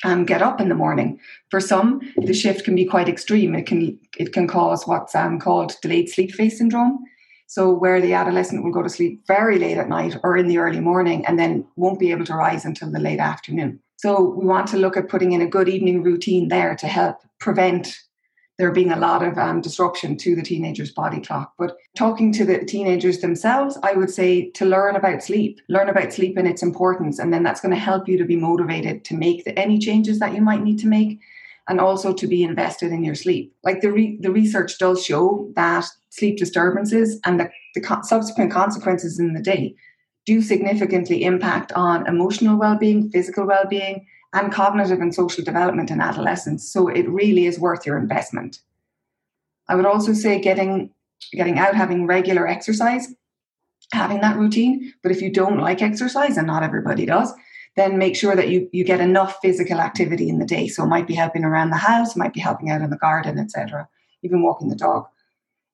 um, 0.04 0.24
get 0.24 0.42
up 0.42 0.60
in 0.60 0.68
the 0.68 0.74
morning. 0.74 1.20
For 1.50 1.60
some, 1.60 2.00
the 2.16 2.34
shift 2.34 2.64
can 2.64 2.74
be 2.74 2.84
quite 2.84 3.08
extreme. 3.08 3.54
It 3.54 3.66
can 3.66 3.98
it 4.18 4.32
can 4.32 4.46
cause 4.46 4.86
what's 4.86 5.14
um, 5.14 5.38
called 5.38 5.74
delayed 5.80 6.10
sleep 6.10 6.32
phase 6.32 6.58
syndrome. 6.58 7.04
So 7.46 7.70
where 7.70 8.00
the 8.00 8.14
adolescent 8.14 8.64
will 8.64 8.72
go 8.72 8.82
to 8.82 8.88
sleep 8.88 9.26
very 9.26 9.58
late 9.58 9.76
at 9.76 9.88
night 9.88 10.16
or 10.24 10.38
in 10.38 10.48
the 10.48 10.58
early 10.58 10.80
morning 10.80 11.24
and 11.26 11.38
then 11.38 11.66
won't 11.76 12.00
be 12.00 12.10
able 12.10 12.24
to 12.24 12.34
rise 12.34 12.64
until 12.64 12.90
the 12.90 12.98
late 12.98 13.20
afternoon. 13.20 13.78
So 13.96 14.22
we 14.22 14.46
want 14.46 14.68
to 14.68 14.78
look 14.78 14.96
at 14.96 15.10
putting 15.10 15.32
in 15.32 15.42
a 15.42 15.46
good 15.46 15.68
evening 15.68 16.02
routine 16.02 16.48
there 16.48 16.74
to 16.76 16.86
help 16.86 17.18
prevent 17.40 17.94
there 18.58 18.70
being 18.70 18.92
a 18.92 18.98
lot 18.98 19.22
of 19.22 19.38
um, 19.38 19.60
disruption 19.60 20.16
to 20.18 20.36
the 20.36 20.42
teenager's 20.42 20.92
body 20.92 21.20
clock. 21.20 21.54
But 21.58 21.76
talking 21.96 22.32
to 22.34 22.44
the 22.44 22.64
teenagers 22.64 23.18
themselves, 23.18 23.78
I 23.82 23.94
would 23.94 24.10
say 24.10 24.50
to 24.50 24.66
learn 24.66 24.94
about 24.94 25.22
sleep, 25.22 25.60
learn 25.68 25.88
about 25.88 26.12
sleep 26.12 26.36
and 26.36 26.46
its 26.46 26.62
importance, 26.62 27.18
and 27.18 27.32
then 27.32 27.42
that's 27.42 27.60
going 27.60 27.74
to 27.74 27.80
help 27.80 28.08
you 28.08 28.18
to 28.18 28.24
be 28.24 28.36
motivated 28.36 29.04
to 29.06 29.16
make 29.16 29.44
the, 29.44 29.58
any 29.58 29.78
changes 29.78 30.18
that 30.18 30.34
you 30.34 30.42
might 30.42 30.62
need 30.62 30.78
to 30.80 30.86
make, 30.86 31.18
and 31.68 31.80
also 31.80 32.12
to 32.12 32.26
be 32.26 32.42
invested 32.42 32.92
in 32.92 33.04
your 33.04 33.14
sleep. 33.14 33.54
Like 33.64 33.80
the 33.80 33.90
re- 33.90 34.18
the 34.20 34.30
research 34.30 34.78
does 34.78 35.04
show 35.04 35.50
that 35.56 35.86
sleep 36.10 36.36
disturbances 36.36 37.18
and 37.24 37.40
the, 37.40 37.50
the 37.74 38.00
subsequent 38.02 38.52
consequences 38.52 39.18
in 39.18 39.32
the 39.32 39.42
day 39.42 39.74
do 40.26 40.42
significantly 40.42 41.24
impact 41.24 41.72
on 41.72 42.06
emotional 42.06 42.58
well-being, 42.58 43.10
physical 43.10 43.46
well-being, 43.46 44.06
and 44.32 44.52
cognitive 44.52 45.00
and 45.00 45.14
social 45.14 45.44
development 45.44 45.90
in 45.90 46.00
adolescence. 46.00 46.70
So 46.70 46.88
it 46.88 47.08
really 47.08 47.46
is 47.46 47.58
worth 47.58 47.86
your 47.86 47.98
investment. 47.98 48.60
I 49.68 49.74
would 49.74 49.86
also 49.86 50.12
say 50.12 50.40
getting 50.40 50.90
getting 51.32 51.58
out, 51.58 51.74
having 51.74 52.06
regular 52.06 52.48
exercise, 52.48 53.14
having 53.92 54.20
that 54.20 54.36
routine. 54.36 54.92
But 55.02 55.12
if 55.12 55.22
you 55.22 55.30
don't 55.30 55.58
like 55.58 55.82
exercise, 55.82 56.36
and 56.36 56.46
not 56.46 56.62
everybody 56.62 57.06
does, 57.06 57.32
then 57.76 57.98
make 57.98 58.16
sure 58.16 58.36
that 58.36 58.48
you, 58.48 58.68
you 58.72 58.84
get 58.84 59.00
enough 59.00 59.38
physical 59.40 59.80
activity 59.80 60.28
in 60.28 60.38
the 60.38 60.44
day. 60.44 60.68
So 60.68 60.84
it 60.84 60.88
might 60.88 61.06
be 61.06 61.14
helping 61.14 61.44
around 61.44 61.70
the 61.70 61.76
house, 61.76 62.16
might 62.16 62.34
be 62.34 62.40
helping 62.40 62.70
out 62.70 62.82
in 62.82 62.90
the 62.90 62.96
garden, 62.96 63.38
etc., 63.38 63.88
even 64.22 64.42
walking 64.42 64.68
the 64.68 64.76
dog. 64.76 65.06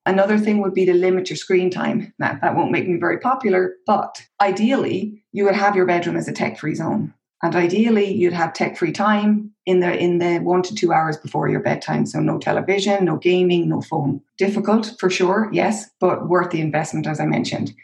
Another 0.06 0.38
thing 0.38 0.62
would 0.62 0.74
be 0.74 0.86
to 0.86 0.94
limit 0.94 1.28
your 1.28 1.36
screen 1.36 1.70
time. 1.70 2.14
Now, 2.18 2.38
that 2.40 2.56
won't 2.56 2.70
make 2.70 2.88
me 2.88 2.98
very 2.98 3.18
popular, 3.18 3.74
but 3.86 4.22
ideally, 4.40 5.22
you 5.32 5.44
would 5.44 5.54
have 5.56 5.76
your 5.76 5.86
bedroom 5.86 6.16
as 6.16 6.28
a 6.28 6.32
tech 6.32 6.58
free 6.58 6.74
zone. 6.74 7.12
And 7.42 7.54
ideally, 7.54 8.12
you'd 8.12 8.32
have 8.32 8.52
tech-free 8.52 8.92
time 8.92 9.52
in 9.64 9.78
the 9.78 9.96
in 9.96 10.18
the 10.18 10.38
one 10.40 10.62
to 10.62 10.74
two 10.74 10.92
hours 10.92 11.16
before 11.16 11.48
your 11.48 11.60
bedtime. 11.60 12.04
So 12.04 12.18
no 12.18 12.38
television, 12.38 13.04
no 13.04 13.16
gaming, 13.16 13.68
no 13.68 13.80
phone. 13.80 14.20
Difficult 14.38 14.94
for 14.98 15.08
sure, 15.08 15.48
yes, 15.52 15.88
but 16.00 16.28
worth 16.28 16.50
the 16.50 16.60
investment, 16.60 17.06
as 17.06 17.20
I 17.20 17.26
mentioned. 17.26 17.74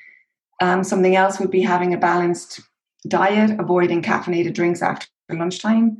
Um, 0.60 0.82
something 0.82 1.14
else 1.14 1.38
would 1.38 1.52
be 1.52 1.62
having 1.62 1.94
a 1.94 1.98
balanced 1.98 2.60
diet, 3.06 3.58
avoiding 3.60 4.02
caffeinated 4.02 4.54
drinks 4.54 4.82
after 4.82 5.06
lunchtime, 5.30 5.98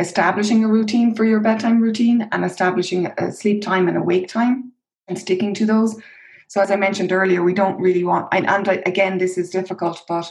establishing 0.00 0.64
a 0.64 0.68
routine 0.68 1.14
for 1.14 1.24
your 1.24 1.40
bedtime 1.40 1.80
routine, 1.80 2.28
and 2.32 2.44
establishing 2.44 3.06
a 3.18 3.30
sleep 3.30 3.62
time 3.62 3.86
and 3.86 3.96
a 3.96 4.02
wake 4.02 4.28
time, 4.28 4.72
and 5.06 5.18
sticking 5.18 5.54
to 5.54 5.66
those. 5.66 5.96
So, 6.48 6.60
as 6.60 6.72
I 6.72 6.76
mentioned 6.76 7.12
earlier, 7.12 7.44
we 7.44 7.54
don't 7.54 7.80
really 7.80 8.02
want, 8.02 8.26
and, 8.32 8.48
and 8.48 8.66
again, 8.84 9.18
this 9.18 9.38
is 9.38 9.50
difficult, 9.50 10.02
but 10.08 10.28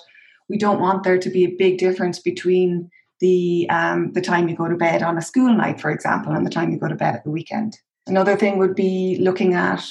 we 0.50 0.58
don't 0.58 0.82
want 0.82 1.04
there 1.04 1.20
to 1.20 1.30
be 1.30 1.46
a 1.46 1.56
big 1.56 1.78
difference 1.78 2.20
between 2.20 2.90
the 3.20 3.68
um, 3.70 4.12
the 4.14 4.22
time 4.22 4.50
you 4.50 4.56
go 4.56 4.68
to 4.68 4.76
bed 4.76 5.04
on 5.04 5.18
a 5.18 5.22
school 5.22 5.54
night, 5.54 5.80
for 5.80 5.92
example, 5.92 6.34
and 6.34 6.46
the 6.46 6.50
time 6.50 6.72
you 6.72 6.80
go 6.80 6.88
to 6.88 6.96
bed 6.96 7.16
at 7.16 7.24
the 7.24 7.30
weekend. 7.30 7.78
Another 8.08 8.36
thing 8.36 8.58
would 8.58 8.76
be 8.76 9.18
looking 9.20 9.54
at 9.54 9.86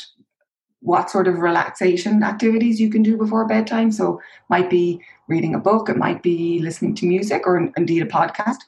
what 0.80 1.10
sort 1.10 1.28
of 1.28 1.38
relaxation 1.38 2.22
activities 2.22 2.80
you 2.80 2.90
can 2.90 3.02
do 3.02 3.16
before 3.16 3.46
bedtime. 3.46 3.90
So 3.92 4.20
might 4.48 4.70
be 4.70 5.00
reading 5.28 5.54
a 5.54 5.58
book, 5.58 5.88
it 5.88 5.96
might 5.96 6.22
be 6.22 6.60
listening 6.60 6.94
to 6.96 7.06
music 7.06 7.46
or 7.46 7.70
indeed 7.76 8.02
a 8.02 8.06
podcast. 8.06 8.58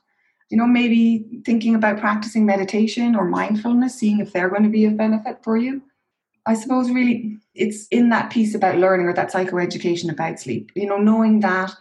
You 0.51 0.57
know, 0.57 0.67
maybe 0.67 1.25
thinking 1.45 1.77
about 1.77 2.01
practicing 2.01 2.45
meditation 2.45 3.15
or 3.15 3.25
mindfulness, 3.25 3.95
seeing 3.95 4.19
if 4.19 4.33
they're 4.33 4.49
going 4.49 4.65
to 4.65 4.69
be 4.69 4.85
of 4.85 4.97
benefit 4.97 5.39
for 5.45 5.57
you. 5.57 5.83
I 6.47 6.55
suppose 6.55 6.91
really 6.91 7.39
it's 7.55 7.87
in 7.89 8.09
that 8.11 8.31
piece 8.31 8.55
about 8.55 8.79
learning 8.79 9.07
or 9.07 9.15
that 9.15 9.33
psychoeducation 9.33 10.11
about 10.11 10.41
sleep. 10.41 10.71
You 10.75 10.87
know, 10.87 10.99
knowing 10.99 11.41
that 11.41 11.73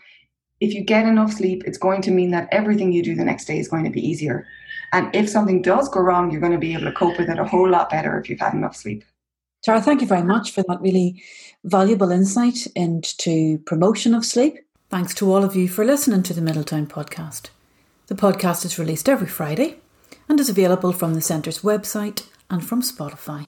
if 0.60 0.74
you 0.74 0.84
get 0.84 1.06
enough 1.06 1.34
sleep, 1.34 1.64
it's 1.66 1.78
going 1.78 2.02
to 2.04 2.12
mean 2.12 2.32
that 2.32 2.50
everything 2.52 2.92
you 2.92 3.02
do 3.02 3.16
the 3.16 3.24
next 3.24 3.46
day 3.46 3.60
is 3.60 3.68
going 3.68 3.86
to 3.86 3.90
be 3.90 4.06
easier. 4.06 4.46
And 4.92 5.14
if 5.16 5.30
something 5.30 5.62
does 5.62 5.88
go 5.90 6.02
wrong, 6.02 6.32
you're 6.32 6.42
going 6.42 6.54
to 6.54 6.58
be 6.58 6.74
able 6.74 6.86
to 6.86 6.92
cope 6.92 7.18
with 7.18 7.30
it 7.30 7.40
a 7.40 7.46
whole 7.46 7.70
lot 7.70 7.90
better 7.90 8.20
if 8.20 8.30
you've 8.30 8.40
had 8.40 8.54
enough 8.54 8.76
sleep. 8.76 9.04
Tara, 9.64 9.82
thank 9.82 10.02
you 10.02 10.08
very 10.08 10.24
much 10.24 10.52
for 10.52 10.64
that 10.68 10.82
really 10.82 11.22
valuable 11.64 12.12
insight 12.12 12.66
into 12.76 13.60
promotion 13.60 14.16
of 14.16 14.26
sleep. 14.26 14.58
Thanks 14.90 15.14
to 15.16 15.32
all 15.32 15.44
of 15.44 15.56
you 15.56 15.68
for 15.68 15.86
listening 15.86 16.24
to 16.24 16.34
the 16.34 16.42
Middletown 16.42 16.88
podcast. 16.88 17.50
The 18.08 18.16
podcast 18.16 18.66
is 18.66 18.80
released 18.80 19.08
every 19.08 19.28
Friday 19.28 19.78
and 20.28 20.40
is 20.40 20.50
available 20.50 20.94
from 20.94 21.14
the 21.14 21.22
Centre's 21.22 21.60
website 21.60 22.26
and 22.50 22.66
from 22.66 22.82
Spotify. 22.82 23.46